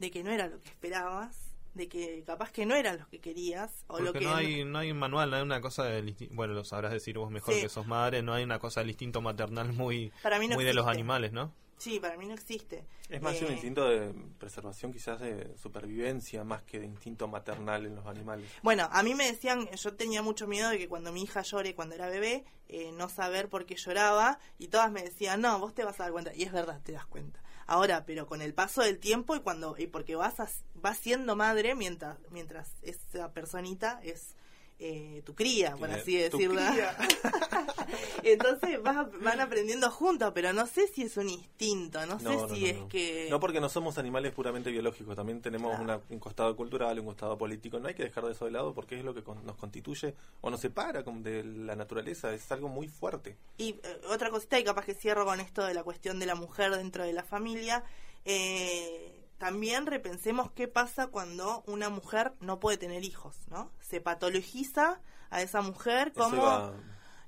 de 0.00 0.10
que 0.10 0.24
no 0.24 0.32
era 0.32 0.48
lo 0.48 0.60
que 0.60 0.70
esperabas, 0.70 1.36
de 1.78 1.88
que 1.88 2.22
capaz 2.26 2.50
que 2.52 2.66
no 2.66 2.74
era 2.74 2.92
lo 2.92 3.08
que 3.08 3.20
querías 3.20 3.84
o 3.86 3.98
lo 3.98 4.06
Porque 4.12 4.18
que 4.18 4.24
no 4.26 4.34
hay, 4.34 4.64
no 4.64 4.78
hay 4.78 4.90
un 4.90 4.98
manual, 4.98 5.30
no 5.30 5.36
hay 5.36 5.42
una 5.42 5.62
cosa 5.62 5.84
del 5.84 6.14
bueno, 6.32 6.52
lo 6.52 6.64
sabrás 6.64 6.92
decir 6.92 7.16
vos 7.16 7.30
mejor 7.30 7.54
Sí. 7.54 7.62
que 7.62 7.68
sos 7.70 7.86
madre, 7.86 8.20
no 8.22 8.34
hay 8.34 8.44
una 8.44 8.58
cosa 8.58 8.80
del 8.80 8.90
instinto 8.90 9.22
maternal 9.22 9.72
muy, 9.72 10.12
Para 10.22 10.38
mí 10.38 10.46
no 10.48 10.56
muy 10.56 10.64
de 10.64 10.74
los 10.74 10.82
existe. 10.84 10.98
animales, 11.00 11.32
¿no? 11.32 11.54
Sí, 11.78 12.00
para 12.00 12.16
mí 12.16 12.26
no 12.26 12.34
existe. 12.34 12.84
Es 13.08 13.22
más 13.22 13.40
Eh, 13.40 13.44
un 13.46 13.52
instinto 13.52 13.88
de 13.88 14.12
preservación, 14.36 14.92
quizás 14.92 15.20
de 15.20 15.56
supervivencia, 15.56 16.42
más 16.42 16.64
que 16.64 16.80
de 16.80 16.86
instinto 16.86 17.28
maternal 17.28 17.86
en 17.86 17.94
los 17.94 18.04
animales. 18.06 18.50
Bueno, 18.64 18.88
a 18.90 19.02
mí 19.04 19.14
me 19.14 19.26
decían, 19.26 19.68
yo 19.70 19.94
tenía 19.94 20.20
mucho 20.20 20.48
miedo 20.48 20.70
de 20.70 20.78
que 20.78 20.88
cuando 20.88 21.12
mi 21.12 21.22
hija 21.22 21.42
llore 21.42 21.76
cuando 21.76 21.94
era 21.94 22.08
bebé, 22.08 22.44
eh, 22.68 22.90
no 22.92 23.08
saber 23.08 23.48
por 23.48 23.64
qué 23.64 23.76
lloraba, 23.76 24.40
y 24.58 24.66
todas 24.68 24.90
me 24.90 25.02
decían, 25.04 25.40
no, 25.40 25.56
vos 25.60 25.72
te 25.72 25.84
vas 25.84 26.00
a 26.00 26.02
dar 26.02 26.12
cuenta. 26.12 26.34
Y 26.34 26.42
es 26.42 26.50
verdad, 26.52 26.80
te 26.82 26.90
das 26.90 27.06
cuenta. 27.06 27.40
Ahora, 27.70 28.04
pero 28.06 28.26
con 28.26 28.40
el 28.42 28.54
paso 28.54 28.80
del 28.82 28.98
tiempo 28.98 29.36
y 29.36 29.40
cuando 29.40 29.76
y 29.78 29.86
porque 29.86 30.16
vas 30.16 30.40
a- 30.40 30.48
vas 30.74 30.96
siendo 30.98 31.36
madre 31.36 31.74
mientras 31.74 32.16
mientras 32.30 32.70
esa 32.82 33.32
personita 33.32 34.00
es 34.02 34.34
eh, 34.80 35.22
tu 35.24 35.34
cría, 35.34 35.76
por 35.76 35.90
así 35.90 36.16
decirlo. 36.16 36.60
Entonces 38.22 38.82
vas, 38.82 39.06
van 39.20 39.40
aprendiendo 39.40 39.90
juntos, 39.90 40.32
pero 40.34 40.52
no 40.52 40.66
sé 40.66 40.86
si 40.88 41.02
es 41.02 41.16
un 41.16 41.28
instinto, 41.28 42.04
no, 42.06 42.18
sé 42.18 42.24
No, 42.24 42.48
si 42.48 42.60
no, 42.60 42.66
es 42.68 42.76
que... 42.88 43.26
No 43.30 43.40
porque 43.40 43.60
no 43.60 43.68
somos 43.68 43.98
animales 43.98 44.32
puramente 44.32 44.70
biológicos, 44.70 45.16
también 45.16 45.40
tenemos 45.40 45.70
Claro. 45.70 45.84
una- 45.84 46.00
un 46.10 46.18
costado 46.18 46.54
cultural, 46.56 46.98
un 46.98 47.06
costado 47.06 47.36
político. 47.38 47.78
No 47.78 47.88
hay 47.88 47.94
que 47.94 48.04
dejar 48.04 48.24
de 48.24 48.32
eso 48.32 48.44
de 48.44 48.50
lado 48.52 48.74
porque 48.74 48.98
es 48.98 49.04
lo 49.04 49.14
que 49.14 49.22
con- 49.22 49.44
nos 49.44 49.56
constituye 49.56 50.14
o 50.40 50.50
nos 50.50 50.60
separa 50.60 51.02
de 51.02 51.42
la 51.44 51.74
naturaleza. 51.76 52.32
Es 52.32 52.50
algo 52.52 52.68
muy 52.68 52.88
fuerte. 52.88 53.36
Y 53.56 53.70
eh, 53.82 54.00
otra 54.10 54.30
cosita, 54.30 54.58
y 54.58 54.64
capaz 54.64 54.84
que 54.84 54.94
cierro 54.94 55.24
con 55.24 55.40
esto 55.40 55.64
de 55.64 55.74
la 55.74 55.82
cuestión 55.82 56.18
de 56.18 56.26
la 56.26 56.34
mujer 56.34 56.76
dentro 56.76 57.04
de 57.04 57.12
la 57.12 57.24
familia, 57.24 57.82
eh, 58.24 59.14
también 59.38 59.86
repensemos 59.86 60.50
qué 60.52 60.68
pasa 60.68 61.06
cuando 61.08 61.62
una 61.66 61.88
mujer 61.88 62.32
no 62.40 62.58
puede 62.60 62.76
tener 62.76 63.04
hijos, 63.04 63.36
¿no? 63.50 63.70
Se 63.80 64.00
patologiza 64.00 65.00
a 65.30 65.42
esa 65.42 65.62
mujer 65.62 66.12
como... 66.12 66.72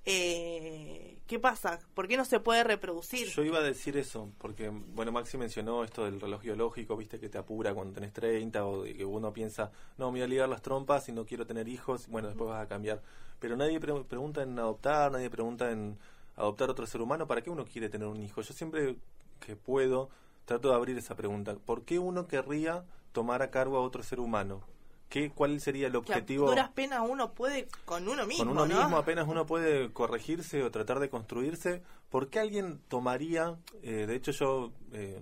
eh, 0.04 1.18
¿Qué 1.26 1.38
pasa? 1.38 1.78
¿Por 1.94 2.08
qué 2.08 2.16
no 2.16 2.24
se 2.24 2.40
puede 2.40 2.64
reproducir? 2.64 3.28
Yo 3.28 3.44
iba 3.44 3.58
a 3.58 3.62
decir 3.62 3.96
eso, 3.96 4.32
porque, 4.38 4.68
bueno, 4.68 5.12
Maxi 5.12 5.38
mencionó 5.38 5.84
esto 5.84 6.04
del 6.04 6.20
reloj 6.20 6.42
biológico, 6.42 6.96
viste, 6.96 7.20
que 7.20 7.28
te 7.28 7.38
apura 7.38 7.72
cuando 7.72 7.94
tenés 7.94 8.12
30, 8.12 8.64
o 8.66 8.82
que 8.82 9.04
uno 9.04 9.32
piensa, 9.32 9.70
no, 9.96 10.06
me 10.10 10.18
voy 10.18 10.22
a 10.22 10.26
ligar 10.26 10.48
las 10.48 10.62
trompas 10.62 11.08
y 11.08 11.12
no 11.12 11.24
quiero 11.24 11.46
tener 11.46 11.68
hijos, 11.68 12.08
bueno, 12.08 12.26
después 12.28 12.50
vas 12.50 12.64
a 12.64 12.68
cambiar. 12.68 13.00
Pero 13.38 13.56
nadie 13.56 13.78
pre- 13.78 14.02
pregunta 14.04 14.42
en 14.42 14.58
adoptar, 14.58 15.12
nadie 15.12 15.30
pregunta 15.30 15.70
en 15.70 15.96
adoptar 16.34 16.68
otro 16.70 16.86
ser 16.86 17.00
humano, 17.00 17.28
¿para 17.28 17.42
qué 17.42 17.50
uno 17.50 17.64
quiere 17.64 17.88
tener 17.88 18.08
un 18.08 18.20
hijo? 18.20 18.42
Yo 18.42 18.52
siempre 18.52 18.96
que 19.38 19.54
puedo 19.54 20.10
trato 20.44 20.68
de 20.70 20.75
abrir 20.75 20.97
esa 20.99 21.14
pregunta. 21.16 21.54
¿Por 21.54 21.85
qué 21.85 21.99
uno 21.99 22.26
querría 22.26 22.85
tomar 23.12 23.42
a 23.42 23.50
cargo 23.50 23.76
a 23.76 23.82
otro 23.82 24.02
ser 24.02 24.20
humano? 24.20 24.62
¿Qué, 25.09 25.30
¿Cuál 25.30 25.61
sería 25.61 25.87
el 25.88 25.92
que 25.92 25.97
a 25.97 26.00
objetivo? 26.00 26.47
duras 26.47 26.70
penas 26.70 27.00
uno 27.09 27.32
puede 27.32 27.66
con 27.85 28.06
uno 28.09 28.26
mismo, 28.26 28.44
con 28.44 28.52
uno 28.52 28.66
¿no? 28.66 28.80
mismo 28.80 28.97
apenas 28.97 29.26
uno 29.26 29.44
puede 29.44 29.92
corregirse 29.92 30.62
o 30.62 30.70
tratar 30.70 31.00
de 31.00 31.09
construirse, 31.11 31.82
¿por 32.11 32.28
qué 32.28 32.38
alguien 32.38 32.80
tomaría, 32.87 33.59
eh, 33.82 34.06
de 34.06 34.14
hecho 34.14 34.30
yo 34.30 34.70
eh, 34.92 35.20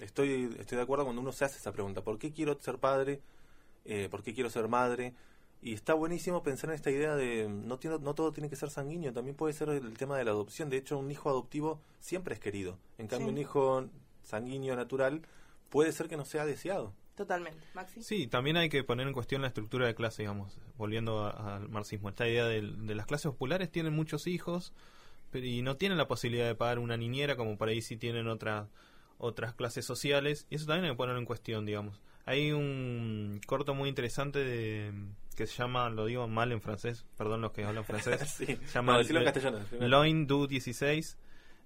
estoy, 0.00 0.52
estoy 0.58 0.76
de 0.76 0.82
acuerdo 0.82 1.04
cuando 1.04 1.22
uno 1.22 1.30
se 1.30 1.44
hace 1.44 1.58
esa 1.58 1.70
pregunta, 1.70 2.02
¿por 2.02 2.18
qué 2.18 2.32
quiero 2.32 2.58
ser 2.60 2.78
padre? 2.78 3.20
Eh, 3.84 4.08
¿Por 4.10 4.24
qué 4.24 4.34
quiero 4.34 4.50
ser 4.50 4.66
madre? 4.66 5.14
Y 5.62 5.74
está 5.74 5.94
buenísimo 5.94 6.42
pensar 6.42 6.70
en 6.70 6.74
esta 6.76 6.90
idea 6.90 7.14
de 7.14 7.48
no, 7.48 7.78
tiene, 7.78 7.98
no 8.00 8.14
todo 8.14 8.32
tiene 8.32 8.50
que 8.50 8.56
ser 8.56 8.70
sanguíneo, 8.70 9.12
también 9.12 9.36
puede 9.36 9.52
ser 9.52 9.68
el 9.68 9.96
tema 9.96 10.18
de 10.18 10.24
la 10.24 10.32
adopción. 10.32 10.70
De 10.70 10.78
hecho, 10.78 10.98
un 10.98 11.10
hijo 11.10 11.28
adoptivo 11.28 11.80
siempre 12.00 12.34
es 12.34 12.40
querido. 12.40 12.78
En 12.98 13.06
cambio, 13.06 13.28
Sí. 13.28 13.32
un 13.34 13.38
hijo 13.38 13.84
sanguíneo 14.22 14.76
natural 14.76 15.22
puede 15.68 15.92
ser 15.92 16.08
que 16.08 16.16
no 16.16 16.24
sea 16.24 16.44
deseado. 16.46 16.92
Totalmente, 17.16 17.66
Maxi. 17.74 18.02
Sí, 18.02 18.26
también 18.28 18.56
hay 18.56 18.68
que 18.70 18.82
poner 18.82 19.06
en 19.06 19.12
cuestión 19.12 19.42
la 19.42 19.48
estructura 19.48 19.86
de 19.86 19.94
clase, 19.94 20.22
digamos, 20.22 20.58
volviendo 20.78 21.24
a- 21.26 21.56
al 21.56 21.68
marxismo. 21.68 22.08
Esta 22.08 22.26
idea 22.26 22.46
de, 22.46 22.62
las 22.62 23.06
clases 23.06 23.30
populares 23.30 23.70
tienen 23.70 23.92
muchos 23.92 24.26
hijos 24.26 24.72
pero- 25.30 25.44
y 25.46 25.62
no 25.62 25.76
tienen 25.76 25.98
la 25.98 26.08
posibilidad 26.08 26.46
de 26.46 26.54
pagar 26.54 26.78
una 26.78 26.96
niñera 26.96 27.36
como 27.36 27.56
por 27.58 27.68
ahí 27.68 27.82
sí 27.82 27.96
tienen 27.96 28.26
otras 28.28 28.68
otras 29.22 29.52
clases 29.52 29.84
sociales 29.84 30.46
y 30.48 30.54
eso 30.54 30.64
también 30.64 30.86
hay 30.86 30.90
que 30.92 30.96
ponerlo 30.96 31.20
en 31.20 31.26
cuestión, 31.26 31.66
digamos. 31.66 32.00
Hay 32.24 32.52
un 32.52 33.38
corto 33.46 33.74
muy 33.74 33.90
interesante 33.90 34.38
de, 34.38 34.92
que 35.36 35.46
se 35.46 35.58
llama, 35.58 35.90
lo 35.90 36.06
digo 36.06 36.26
mal 36.26 36.52
en 36.52 36.62
francés, 36.62 37.04
perdón 37.18 37.42
los 37.42 37.52
que 37.52 37.64
hablan 37.64 37.84
francés, 37.84 38.18
sí. 38.38 38.46
se 38.46 38.56
llama 38.72 38.94
No, 38.94 39.00
en 39.00 39.24
castellano. 39.24 39.58
Loin 39.78 40.26
Du 40.26 40.46
16 40.46 41.18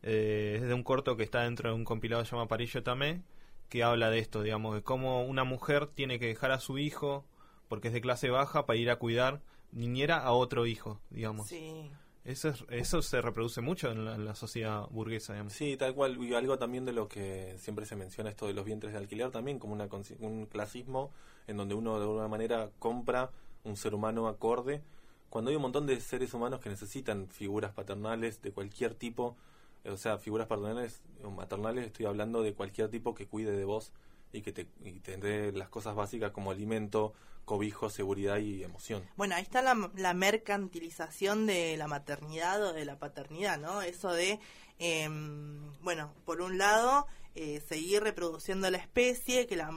eh, 0.04 0.58
es 0.60 0.68
de 0.68 0.74
un 0.74 0.84
corto 0.84 1.16
que 1.16 1.24
está 1.24 1.42
dentro 1.42 1.70
de 1.70 1.74
un 1.74 1.84
compilado 1.84 2.22
que 2.22 2.28
se 2.28 2.36
llama 2.36 2.46
Parillo 2.48 2.82
Tamé 2.84 3.22
que 3.68 3.82
habla 3.82 4.10
de 4.10 4.18
esto, 4.20 4.42
digamos, 4.42 4.74
de 4.76 4.82
cómo 4.82 5.24
una 5.24 5.42
mujer 5.44 5.88
tiene 5.88 6.18
que 6.20 6.26
dejar 6.28 6.52
a 6.52 6.60
su 6.60 6.78
hijo 6.78 7.24
porque 7.68 7.88
es 7.88 7.94
de 7.94 8.00
clase 8.00 8.30
baja 8.30 8.66
para 8.66 8.78
ir 8.78 8.90
a 8.90 8.96
cuidar 8.96 9.40
niñera 9.72 10.18
a 10.18 10.32
otro 10.32 10.66
hijo, 10.66 11.00
digamos. 11.10 11.48
Sí. 11.48 11.90
Eso, 12.24 12.50
es- 12.50 12.64
eso 12.70 13.02
se 13.02 13.20
reproduce 13.20 13.60
mucho 13.60 13.90
en 13.90 14.04
la, 14.04 14.14
en 14.14 14.24
la 14.24 14.34
sociedad 14.34 14.86
burguesa, 14.90 15.32
digamos. 15.32 15.52
Sí, 15.54 15.76
tal 15.76 15.94
cual. 15.94 16.22
Y 16.22 16.34
algo 16.34 16.58
también 16.58 16.84
de 16.84 16.92
lo 16.92 17.08
que 17.08 17.56
siempre 17.58 17.84
se 17.84 17.96
menciona, 17.96 18.30
esto 18.30 18.46
de 18.46 18.54
los 18.54 18.64
vientres 18.64 18.92
de 18.92 18.98
alquiler, 18.98 19.30
también 19.30 19.58
como 19.58 19.72
una, 19.74 19.88
un 20.20 20.46
clasismo 20.46 21.10
en 21.46 21.56
donde 21.56 21.74
uno 21.74 21.96
de 21.98 22.02
alguna 22.04 22.28
manera 22.28 22.70
compra 22.78 23.30
un 23.64 23.76
ser 23.76 23.94
humano 23.94 24.28
acorde, 24.28 24.82
cuando 25.30 25.50
hay 25.50 25.56
un 25.56 25.62
montón 25.62 25.86
de 25.86 26.00
seres 26.00 26.32
humanos 26.32 26.60
que 26.60 26.68
necesitan 26.68 27.28
figuras 27.28 27.72
paternales 27.72 28.40
de 28.42 28.52
cualquier 28.52 28.94
tipo, 28.94 29.36
o 29.86 29.96
sea, 29.96 30.18
figuras 30.18 30.46
paternales 30.46 31.02
o 31.22 31.30
maternales, 31.30 31.86
estoy 31.86 32.06
hablando 32.06 32.42
de 32.42 32.54
cualquier 32.54 32.88
tipo 32.88 33.14
que 33.14 33.26
cuide 33.26 33.52
de 33.52 33.64
vos 33.64 33.92
y 34.32 34.42
que 34.42 34.52
te, 34.52 34.66
y 34.84 35.00
te 35.00 35.16
dé 35.16 35.52
las 35.52 35.68
cosas 35.68 35.94
básicas 35.94 36.32
como 36.32 36.50
alimento, 36.50 37.14
cobijo, 37.44 37.90
seguridad 37.90 38.38
y 38.38 38.64
emoción. 38.64 39.04
Bueno, 39.16 39.34
ahí 39.34 39.42
está 39.42 39.62
la, 39.62 39.90
la 39.96 40.14
mercantilización 40.14 41.46
de 41.46 41.76
la 41.76 41.86
maternidad 41.86 42.62
o 42.62 42.72
de 42.72 42.84
la 42.84 42.98
paternidad, 42.98 43.58
¿no? 43.58 43.82
Eso 43.82 44.12
de, 44.12 44.40
em, 44.78 45.72
bueno, 45.82 46.12
por 46.24 46.40
un 46.40 46.58
lado, 46.58 47.06
eh, 47.34 47.62
seguir 47.68 48.02
reproduciendo 48.02 48.70
la 48.70 48.78
especie, 48.78 49.46
que 49.46 49.56
la, 49.56 49.70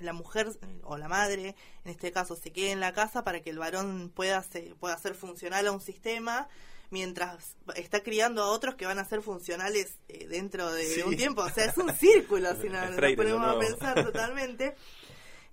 la 0.00 0.12
mujer 0.12 0.48
eh, 0.62 0.80
o 0.84 0.96
la 0.98 1.08
madre, 1.08 1.54
en 1.84 1.90
este 1.90 2.12
caso, 2.12 2.36
se 2.36 2.52
quede 2.52 2.72
en 2.72 2.80
la 2.80 2.92
casa 2.92 3.24
para 3.24 3.40
que 3.40 3.50
el 3.50 3.58
varón 3.58 4.12
pueda, 4.14 4.42
se, 4.42 4.74
pueda 4.76 4.94
hacer 4.94 5.14
funcional 5.14 5.66
a 5.66 5.72
un 5.72 5.80
sistema, 5.80 6.48
mientras 6.90 7.56
está 7.76 8.02
criando 8.02 8.42
a 8.42 8.48
otros 8.50 8.74
que 8.74 8.84
van 8.86 8.98
a 8.98 9.04
ser 9.04 9.22
funcionales 9.22 9.98
eh, 10.08 10.26
dentro 10.28 10.72
de 10.72 10.84
Sí. 10.86 11.02
un 11.02 11.16
tiempo. 11.16 11.42
O 11.42 11.50
sea, 11.50 11.64
es 11.66 11.76
un 11.78 11.92
círculo, 11.94 12.54
si 12.60 12.68
no 12.68 12.80
nos 12.90 13.12
ponemos 13.14 13.56
a 13.56 13.58
pensar 13.58 14.04
totalmente. 14.04 14.74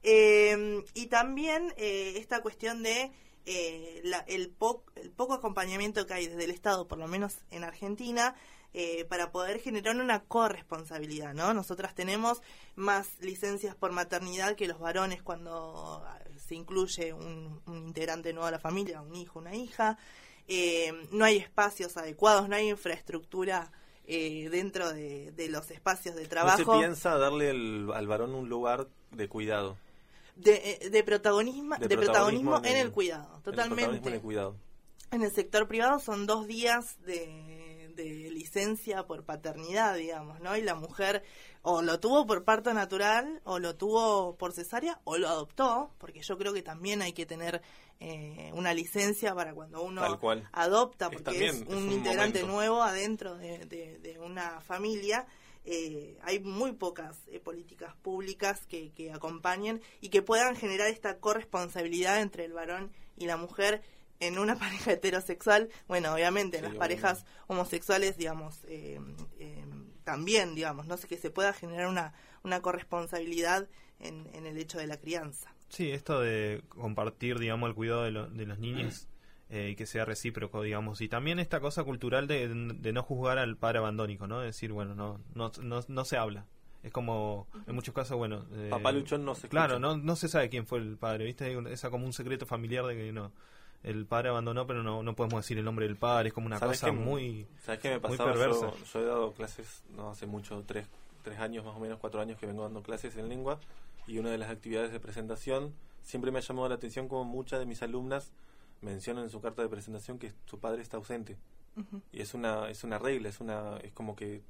Eh, 0.03 0.83
y 0.93 1.07
también 1.07 1.73
eh, 1.77 2.13
esta 2.17 2.41
cuestión 2.41 2.83
de 2.83 3.11
eh, 3.45 4.01
la- 4.03 4.23
el, 4.27 4.49
po- 4.49 4.83
el 4.95 5.09
poco 5.11 5.33
acompañamiento 5.33 6.05
que 6.05 6.13
hay 6.13 6.27
desde 6.27 6.43
el 6.43 6.51
Estado, 6.51 6.87
por 6.87 6.97
lo 6.97 7.07
menos 7.07 7.35
en 7.51 7.63
Argentina, 7.63 8.35
eh, 8.73 9.05
para 9.05 9.31
poder 9.31 9.59
generar 9.59 9.95
una 9.95 10.23
corresponsabilidad, 10.23 11.33
¿no? 11.33 11.53
Nosotras 11.53 11.95
tenemos 11.95 12.41
más 12.75 13.07
licencias 13.21 13.75
por 13.75 13.91
maternidad 13.91 14.55
que 14.55 14.67
los 14.67 14.79
varones 14.79 15.23
cuando 15.23 16.03
ah, 16.05 16.19
se 16.45 16.55
incluye 16.55 17.13
un, 17.13 17.61
un 17.65 17.77
integrante 17.87 18.33
nuevo 18.33 18.47
a 18.47 18.51
la 18.51 18.59
familia, 18.59 19.01
un 19.01 19.15
hijo, 19.15 19.39
una 19.39 19.55
hija. 19.55 19.97
Eh, 20.47 20.93
no 21.11 21.25
hay 21.25 21.37
espacios 21.37 21.97
adecuados, 21.97 22.47
no 22.49 22.55
hay 22.55 22.69
infraestructura 22.69 23.71
eh, 24.05 24.47
dentro 24.49 24.93
de, 24.93 25.31
de 25.33 25.49
los 25.49 25.69
espacios 25.71 26.15
de 26.15 26.25
trabajo. 26.27 26.63
No 26.63 26.73
se 26.73 26.79
piensa 26.79 27.17
darle 27.17 27.49
el- 27.49 27.91
al 27.93 28.07
varón 28.07 28.33
un 28.33 28.47
lugar 28.49 28.87
de 29.11 29.27
cuidado. 29.27 29.77
de, 30.37 30.77
eh, 30.81 30.89
de 30.91 31.03
protagonismo, 31.03 31.75
de, 31.77 31.87
De 31.87 31.97
protagonismo, 31.97 32.51
protagonismo 32.51 32.57
en 32.69 32.77
el 32.77 32.85
el- 32.87 32.91
cuidado, 32.93 33.35
en 33.37 33.41
totalmente. 33.41 34.09
el 34.13 34.21
cuidado. 34.21 34.55
En 35.11 35.23
el 35.23 35.31
sector 35.31 35.67
privado 35.67 35.99
son 35.99 36.27
dos 36.27 36.45
días 36.47 36.97
de, 37.01 37.91
de 37.95 38.29
licencia 38.29 39.07
por 39.07 39.23
paternidad, 39.23 39.95
digamos, 39.95 40.39
¿no? 40.41 40.55
Y 40.55 40.61
la 40.61 40.75
mujer 40.75 41.23
o 41.63 41.81
lo 41.81 41.99
tuvo 41.99 42.27
por 42.27 42.43
parto 42.43 42.71
natural, 42.73 43.41
o 43.45 43.57
lo 43.59 43.75
tuvo 43.75 44.35
por 44.37 44.53
cesárea, 44.53 44.99
o 45.05 45.17
lo 45.17 45.27
adoptó, 45.27 45.89
porque 45.97 46.21
yo 46.21 46.37
creo 46.37 46.53
que 46.53 46.61
también 46.61 47.01
hay 47.01 47.13
que 47.13 47.25
tener 47.25 47.61
eh, 47.99 48.51
una 48.53 48.73
licencia 48.73 49.33
para 49.35 49.53
cuando 49.53 49.81
uno 49.83 50.19
cual. 50.19 50.49
adopta, 50.51 51.09
Es 51.09 51.21
porque 51.21 51.23
también, 51.23 51.67
es 51.67 51.67
es 51.69 51.87
un 51.87 51.91
integrante 51.91 52.43
momento. 52.43 52.45
nuevo 52.45 52.83
adentro 52.83 53.37
de, 53.37 53.59
de- 53.65 53.97
de 53.99 54.19
una 54.19 54.61
familia. 54.61 55.25
eh, 55.65 56.17
hay 56.23 56.39
muy 56.39 56.71
pocas 56.73 57.17
eh, 57.27 57.39
políticas 57.41 57.93
públicas 58.01 58.65
que, 58.67 58.91
que 58.93 59.11
acompañen 59.11 59.81
y 59.99 60.09
que 60.09 60.21
puedan 60.21 60.55
generar 60.55 60.87
esta 60.87 61.19
corresponsabilidad 61.19 62.21
entre 62.21 62.45
el 62.45 62.53
varón 62.53 62.91
y 63.17 63.25
la 63.25 63.35
mujer 63.37 63.81
en 64.19 64.39
una 64.39 64.55
pareja 64.59 64.93
heterosexual. 64.93 65.69
Bueno, 65.87 66.13
obviamente 66.13 66.57
en 66.57 66.63
Sí, 66.63 66.67
las 66.67 66.75
parejas 66.75 67.25
homosexuales, 67.47 68.17
digamos, 68.17 68.59
eh, 68.67 68.99
eh, 69.39 69.65
también, 70.03 70.55
digamos, 70.55 70.87
no 70.87 70.97
sé, 70.97 71.07
que 71.07 71.17
se 71.17 71.29
pueda 71.31 71.53
generar 71.53 71.87
una, 71.87 72.13
una 72.43 72.61
corresponsabilidad 72.61 73.67
en, 73.99 74.29
en 74.33 74.45
el 74.45 74.57
hecho 74.57 74.77
de 74.79 74.87
la 74.87 74.97
crianza. 74.97 75.53
Sí, 75.69 75.91
esto 75.91 76.21
de 76.21 76.61
compartir, 76.69 77.39
digamos, 77.39 77.69
el 77.69 77.75
cuidado 77.75 78.03
de, 78.03 78.11
lo- 78.11 78.27
de 78.27 78.45
los 78.45 78.57
niños 78.59 79.07
eh, 79.49 79.69
y 79.71 79.75
que 79.75 79.85
sea 79.85 80.05
recíproco, 80.05 80.61
digamos. 80.61 81.01
Y 81.01 81.09
también 81.09 81.39
esta 81.39 81.59
cosa 81.59 81.83
cultural 81.83 82.27
de, 82.27 82.47
de 82.47 82.93
no 82.93 83.03
juzgar 83.03 83.37
al 83.37 83.57
padre 83.57 83.79
abandónico, 83.79 84.27
¿no? 84.27 84.39
De 84.39 84.47
decir, 84.47 84.71
bueno, 84.71 84.95
no, 84.95 85.19
no, 85.35 85.51
no, 85.61 85.81
no 85.87 86.05
se 86.05 86.17
habla. 86.17 86.45
Es 86.83 86.91
como, 86.93 87.47
en 87.67 87.75
muchos 87.75 87.93
casos, 87.93 88.17
bueno... 88.17 88.45
eh, 88.53 88.69
Papá 88.69 88.91
luchón 88.91 89.25
no 89.25 89.35
se 89.35 89.47
Claro, 89.49 89.79
escucha. 89.79 89.95
no, 89.97 89.97
no 89.97 90.15
se 90.15 90.27
sabe 90.29 90.49
quién 90.49 90.65
fue 90.65 90.79
el 90.79 90.95
padre, 90.95 91.25
¿viste? 91.25 91.57
Esa 91.71 91.89
como 91.89 92.05
un 92.05 92.13
secreto 92.13 92.45
familiar 92.45 92.85
de 92.85 92.95
que 92.95 93.11
no... 93.11 93.31
El 93.83 94.05
padre 94.05 94.29
abandonó, 94.29 94.65
pero 94.65 94.81
no, 94.83 95.03
no 95.03 95.15
podemos 95.15 95.43
decir 95.43 95.57
el 95.57 95.65
nombre 95.65 95.85
del 95.87 95.97
padre. 95.97 96.29
Es 96.29 96.33
como 96.33 96.47
una 96.47 96.59
¿Sabes 96.59 96.79
cosa 96.79 96.91
muy... 96.91 97.45
¿Sabes 97.63 97.79
qué 97.81 97.89
me 97.89 97.99
muy 97.99 98.17
pasaba? 98.17 98.31
perversa. 98.33 98.71
Yo, 98.71 98.85
yo 98.93 98.99
he 98.99 99.05
dado 99.05 99.31
clases, 99.33 99.83
no 99.95 100.09
hace 100.09 100.25
mucho, 100.25 100.63
tres, 100.65 100.87
tres 101.23 101.39
años 101.39 101.63
más 101.63 101.75
o 101.75 101.79
menos, 101.79 101.99
cuatro 101.99 102.19
años 102.21 102.39
que 102.39 102.47
vengo 102.47 102.63
dando 102.63 102.81
clases 102.81 103.15
en 103.17 103.29
lengua 103.29 103.59
y 104.07 104.19
una 104.19 104.31
de 104.31 104.37
las 104.37 104.49
actividades 104.49 104.91
de 104.91 104.99
presentación 104.99 105.73
siempre 106.01 106.31
me 106.31 106.39
ha 106.39 106.41
llamado 106.41 106.69
la 106.69 106.75
atención 106.75 107.07
como 107.07 107.25
muchas 107.25 107.59
de 107.59 107.65
mis 107.65 107.81
alumnas 107.81 108.31
mencionan 108.81 109.25
en 109.25 109.29
su 109.29 109.41
carta 109.41 109.61
de 109.61 109.69
presentación 109.69 110.19
que 110.19 110.33
su 110.45 110.59
padre 110.59 110.81
está 110.81 110.97
ausente. 110.97 111.37
Y 112.11 112.21
es 112.21 112.33
una, 112.33 112.69
es 112.69 112.83
una 112.83 112.97
regla, 112.97 113.29
es 113.29 113.39
una, 113.39 113.77
es 113.77 113.91
como 113.91 114.15
que 114.15 114.41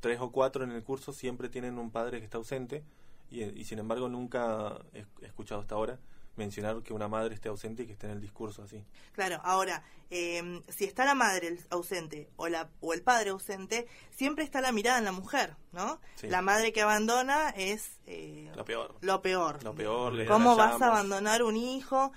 tres 0.00 0.20
o 0.20 0.30
cuatro 0.30 0.62
en 0.62 0.72
el 0.72 0.82
curso 0.82 1.14
siempre 1.14 1.48
tienen 1.48 1.78
un 1.78 1.90
padre 1.90 2.18
que 2.18 2.24
está 2.26 2.36
ausente 2.36 2.84
y, 3.30 3.42
y 3.42 3.64
sin 3.64 3.78
embargo 3.78 4.10
nunca 4.10 4.78
he, 4.92 5.06
he 5.22 5.26
escuchado 5.26 5.62
hasta 5.62 5.74
ahora 5.74 5.98
mencionar 6.36 6.82
que 6.82 6.92
una 6.92 7.08
madre 7.08 7.34
esté 7.34 7.48
ausente 7.48 7.82
y 7.82 7.86
que 7.86 7.92
esté 7.92 8.06
en 8.06 8.12
el 8.12 8.20
discurso 8.20 8.62
así. 8.62 8.84
Claro, 9.12 9.40
ahora, 9.44 9.82
eh, 10.10 10.62
si 10.68 10.84
está 10.84 11.04
la 11.04 11.14
madre 11.14 11.58
ausente 11.70 12.30
o, 12.36 12.48
la, 12.48 12.68
o 12.80 12.92
el 12.94 13.02
padre 13.02 13.30
ausente, 13.30 13.86
siempre 14.10 14.44
está 14.44 14.60
la 14.60 14.72
mirada 14.72 14.98
en 14.98 15.04
la 15.04 15.12
mujer, 15.12 15.56
¿no? 15.72 16.00
Sí. 16.16 16.28
La 16.28 16.42
madre 16.42 16.72
que 16.72 16.82
abandona 16.82 17.50
es 17.50 17.98
eh, 18.06 18.50
Lo 18.54 18.64
peor. 18.64 18.94
lo 19.00 19.22
peor. 19.22 19.62
Lo 19.64 19.74
peor. 19.74 20.12
le 20.12 20.26
¿Cómo 20.26 20.56
vas 20.56 20.80
a 20.80 20.86
abandonar 20.88 21.42
un 21.42 21.56
hijo? 21.56 22.12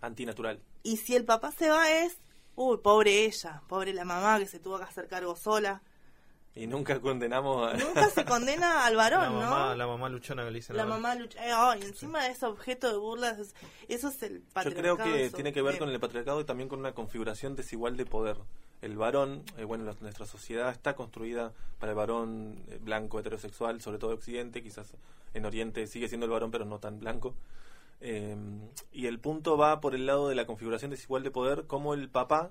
Antinatural. 0.00 0.62
Y 0.82 0.96
si 0.96 1.14
el 1.16 1.24
papá 1.24 1.52
se 1.52 1.68
va 1.68 1.90
es, 1.90 2.18
uy, 2.54 2.78
pobre 2.78 3.24
ella, 3.24 3.62
pobre 3.68 3.92
la 3.92 4.04
mamá 4.04 4.38
que 4.38 4.46
se 4.46 4.58
tuvo 4.58 4.78
que 4.78 4.84
hacer 4.84 5.08
cargo 5.08 5.36
sola. 5.36 5.82
Y 6.58 6.66
nunca 6.66 6.98
condenamos 7.00 7.72
a... 7.72 7.76
Nunca 7.76 8.10
se 8.10 8.24
condena 8.24 8.84
al 8.84 8.96
varón, 8.96 9.22
la, 9.22 9.30
mamá, 9.30 9.66
¿no? 9.68 9.74
la 9.76 9.86
mamá 9.86 10.08
luchona 10.08 10.44
que 10.44 10.50
le 10.50 10.56
dicen 10.58 10.76
La 10.76 10.82
ahora. 10.82 10.94
mamá 10.96 11.14
lucha. 11.14 11.38
eh, 11.46 11.52
ay, 11.54 11.82
encima 11.82 12.26
es 12.26 12.42
objeto 12.42 12.90
de 12.90 12.98
burlas. 12.98 13.38
es- 13.38 13.54
Eso 13.88 14.08
es 14.08 14.22
el 14.24 14.40
Yo 14.40 14.44
patriarcado. 14.52 14.96
creo 14.96 15.12
que 15.14 15.24
eso 15.26 15.34
tiene 15.36 15.52
que 15.52 15.62
ver 15.62 15.74
feo. 15.74 15.84
con 15.84 15.88
el 15.90 16.00
patriarcado 16.00 16.40
y 16.40 16.44
también 16.44 16.68
con 16.68 16.80
una 16.80 16.92
configuración 16.94 17.54
desigual 17.54 17.96
de 17.96 18.06
poder. 18.06 18.36
El 18.82 18.96
varón, 18.96 19.44
eh, 19.56 19.64
bueno, 19.64 19.84
la- 19.84 19.94
nuestra 20.00 20.26
sociedad 20.26 20.70
está 20.70 20.96
construida 20.96 21.52
para 21.78 21.92
el 21.92 21.96
varón 21.96 22.62
eh, 22.68 22.78
blanco, 22.80 23.20
heterosexual, 23.20 23.80
sobre 23.80 23.98
todo 23.98 24.10
en 24.10 24.16
Occidente, 24.18 24.62
quizás 24.62 24.94
en 25.34 25.44
Oriente 25.46 25.86
sigue 25.86 26.08
siendo 26.08 26.26
el 26.26 26.32
varón, 26.32 26.50
pero 26.50 26.64
no 26.64 26.80
tan 26.80 26.98
blanco. 26.98 27.34
Eh, 28.00 28.36
y 28.92 29.06
el 29.06 29.18
punto 29.20 29.56
va 29.56 29.80
por 29.80 29.94
el 29.94 30.06
lado 30.06 30.28
de 30.28 30.34
la 30.34 30.46
configuración 30.46 30.90
desigual 30.90 31.22
de 31.22 31.30
poder, 31.30 31.66
como 31.66 31.94
el 31.94 32.08
papá, 32.08 32.50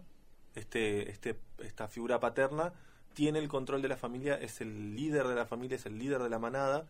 este, 0.55 1.09
este, 1.11 1.39
esta 1.59 1.87
figura 1.87 2.19
paterna, 2.19 2.73
tiene 3.17 3.39
el 3.39 3.47
control 3.47 3.81
de 3.81 3.87
la 3.87 3.97
familia, 3.97 4.35
es 4.35 4.61
el 4.61 4.95
líder 4.95 5.27
de 5.27 5.33
la 5.33 5.47
familia, 5.47 5.75
es 5.75 5.87
el 5.87 5.97
líder 5.97 6.21
de 6.21 6.29
la 6.29 6.37
manada, 6.37 6.85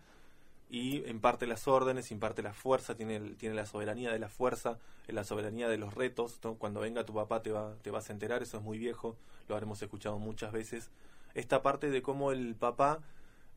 y 0.70 1.10
imparte 1.10 1.48
las 1.48 1.70
órdenes, 1.70 2.12
imparte 2.12 2.44
la 2.44 2.52
fuerza, 2.52 2.96
tiene, 2.96 3.18
tiene 3.36 3.56
la 3.56 3.66
soberanía 3.66 4.12
de 4.12 4.20
la 4.20 4.28
fuerza, 4.28 4.78
eh, 5.08 5.14
la 5.14 5.24
soberanía 5.24 5.70
de 5.70 5.78
los 5.78 5.94
retos. 5.94 6.38
Cuando 6.58 6.82
venga 6.82 7.06
tu 7.06 7.14
papá 7.14 7.42
te, 7.42 7.54
va, 7.54 7.76
te 7.82 7.92
vas 7.92 8.10
a 8.10 8.12
enterar, 8.12 8.44
eso 8.44 8.58
es 8.58 8.64
muy 8.64 8.78
viejo, 8.78 9.16
lo 9.48 9.56
habremos 9.56 9.82
escuchado 9.82 10.20
muchas 10.20 10.52
veces. 10.52 10.90
Esta 11.34 11.62
parte 11.62 11.90
de 11.90 12.02
cómo 12.02 12.34
el 12.34 12.56
papá 12.56 13.00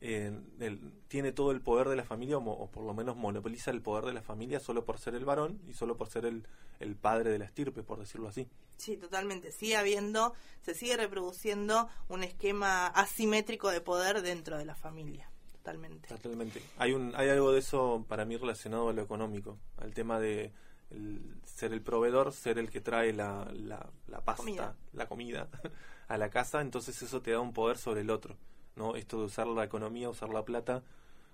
eh, 0.01 0.33
el- 0.61 0.93
tiene 1.09 1.33
todo 1.33 1.51
el 1.51 1.61
poder 1.61 1.89
de 1.89 1.97
la 1.97 2.05
familia, 2.05 2.39
o, 2.39 2.51
o 2.51 2.71
por 2.71 2.85
lo 2.85 2.95
menos 2.95 3.17
monopoliza 3.17 3.71
el 3.71 3.83
poder 3.83 4.05
de 4.07 4.13
la 4.15 4.23
familia 4.23 4.59
solo 4.61 4.85
por 4.85 4.99
ser 4.99 5.15
el 5.15 5.25
varón 5.25 5.61
y 5.69 5.75
solo 5.75 5.97
por 5.97 6.09
ser 6.09 6.25
el, 6.27 6.47
el 6.79 6.97
padre 6.97 7.31
de 7.31 7.39
la 7.39 7.45
estirpe, 7.45 7.83
por 7.83 7.99
decirlo 7.99 8.29
así. 8.29 8.49
Sí, 8.79 8.97
totalmente. 8.97 9.53
Sigue 9.53 9.77
habiendo, 9.77 10.33
se 10.63 10.75
sigue 10.75 10.97
reproduciendo 10.97 11.89
un 12.09 12.23
esquema 12.25 12.87
asimétrico 12.87 13.69
de 13.71 13.81
poder 13.83 14.23
dentro 14.23 14.57
de 14.57 14.65
la 14.65 14.75
familia. 14.75 15.31
Totalmente. 15.53 16.09
Totalmente. 16.09 16.63
Hay 16.79 16.93
un 16.95 17.13
hay 17.15 17.29
algo 17.29 17.53
de 17.53 17.59
eso 17.59 18.07
para 18.09 18.25
mí 18.25 18.39
relacionado 18.39 18.89
a 18.89 18.93
lo 18.95 19.03
económico, 19.03 19.59
al 19.77 19.93
tema 19.93 20.19
de 20.19 20.53
el- 20.89 21.39
ser 21.45 21.75
el 21.75 21.83
proveedor, 21.83 22.33
ser 22.33 22.59
el 22.59 22.71
que 22.71 22.81
trae 22.81 23.13
la, 23.13 23.47
la, 23.53 23.91
la 24.09 24.25
pasta, 24.25 24.43
Comida. 24.43 24.77
la 24.95 25.07
comida 25.07 25.49
a 26.09 26.17
la 26.17 26.31
casa, 26.31 26.63
entonces 26.63 27.03
eso 27.03 27.21
te 27.21 27.33
da 27.33 27.41
un 27.41 27.53
poder 27.53 27.77
sobre 27.77 28.01
el 28.01 28.09
otro, 28.09 28.39
¿no? 28.77 28.97
Esto 28.97 29.19
de 29.19 29.25
usar 29.27 29.47
la 29.47 29.65
economía, 29.65 30.09
usar 30.09 30.31
la 30.31 30.45
plata 30.45 30.83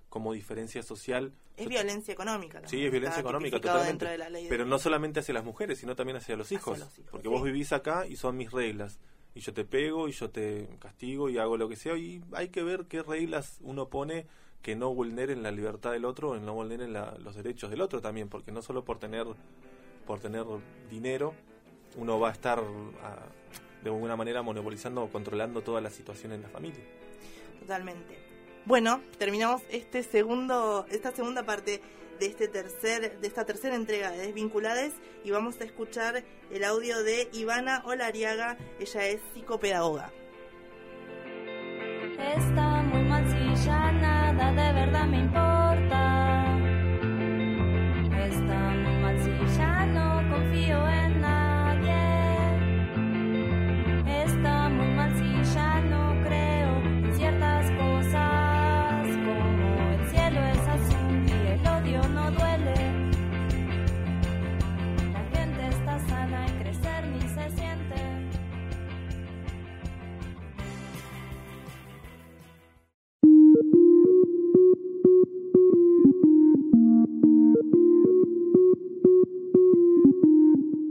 como 0.08 0.32
diferencia 0.32 0.82
social. 0.82 1.32
Es 1.56 1.68
violencia 1.68 2.12
económica. 2.12 2.58
Sí, 2.60 2.64
también, 2.64 2.84
es 2.86 2.92
violencia 2.92 3.18
está 3.18 3.20
económica, 3.28 3.56
totalmente. 3.60 3.88
dentro 3.88 4.08
de 4.10 4.18
la 4.18 4.30
ley 4.30 4.44
de- 4.44 4.48
Pero 4.48 4.64
no 4.66 4.78
solamente 4.78 5.20
hacia 5.20 5.34
las 5.34 5.44
mujeres, 5.44 5.78
sino 5.78 5.96
también 5.96 6.16
hacia 6.16 6.36
los 6.36 6.46
Hacia 6.46 6.56
hijos. 6.56 6.78
los 6.78 6.98
hijos, 6.98 7.10
porque 7.10 7.28
sí. 7.28 7.34
vos 7.34 7.42
vivís 7.42 7.72
acá 7.72 8.06
y 8.06 8.16
son 8.16 8.36
mis 8.36 8.52
reglas. 8.52 8.98
Y 9.34 9.40
yo 9.40 9.52
te 9.52 9.64
pego 9.64 10.08
y 10.08 10.12
yo 10.12 10.30
te 10.30 10.68
castigo 10.78 11.28
y 11.28 11.36
hago 11.38 11.56
lo 11.58 11.68
que 11.68 11.76
sea. 11.76 11.96
Y 11.96 12.22
hay 12.32 12.48
que 12.48 12.62
ver 12.62 12.86
qué 12.88 13.02
reglas 13.02 13.58
uno 13.60 13.88
pone 13.88 14.26
que 14.62 14.74
no 14.76 14.94
vulneren 14.94 15.42
la 15.42 15.50
libertad 15.50 15.92
del 15.92 16.04
otro, 16.06 16.38
no 16.40 16.54
vulneren 16.54 16.92
la- 16.94 17.16
los 17.18 17.34
derechos 17.36 17.68
del 17.70 17.82
otro 17.82 18.00
también. 18.00 18.28
Porque 18.30 18.50
no 18.52 18.62
solo 18.62 18.84
por 18.84 18.98
tener, 18.98 19.26
por 20.06 20.20
tener 20.20 20.44
dinero, 20.90 21.34
uno 21.96 22.18
va 22.18 22.30
a 22.30 22.32
estar 22.32 22.62
ah, 23.02 23.26
de 23.82 23.90
alguna 23.90 24.16
manera 24.16 24.40
monopolizando 24.42 25.02
o 25.02 25.10
controlando 25.10 25.60
toda 25.62 25.80
la 25.82 25.90
situación 25.90 26.32
en 26.32 26.42
la 26.42 26.48
familia. 26.48 26.82
Totalmente. 27.66 28.16
Bueno, 28.64 29.00
terminamos 29.18 29.60
este 29.70 30.04
segundo, 30.04 30.86
esta 30.88 31.10
segunda 31.10 31.42
parte 31.42 31.82
de 32.20 32.26
este 32.26 32.46
tercer, 32.46 33.18
de 33.18 33.26
esta 33.26 33.44
tercera 33.44 33.74
entrega 33.74 34.12
de 34.12 34.18
Desvinculades 34.18 34.92
y 35.24 35.32
vamos 35.32 35.60
a 35.60 35.64
escuchar 35.64 36.22
el 36.52 36.62
audio 36.62 37.02
de 37.02 37.28
Ivana 37.32 37.82
Olariaga, 37.84 38.56
ella 38.78 39.06
es 39.06 39.20
psicopedagoga. 39.34 40.12
Está 42.36 42.82
muy 42.84 43.02
nada 43.02 44.52
de 44.52 44.72
verdad 44.80 45.06
me 45.06 45.18
importa. 45.18 45.45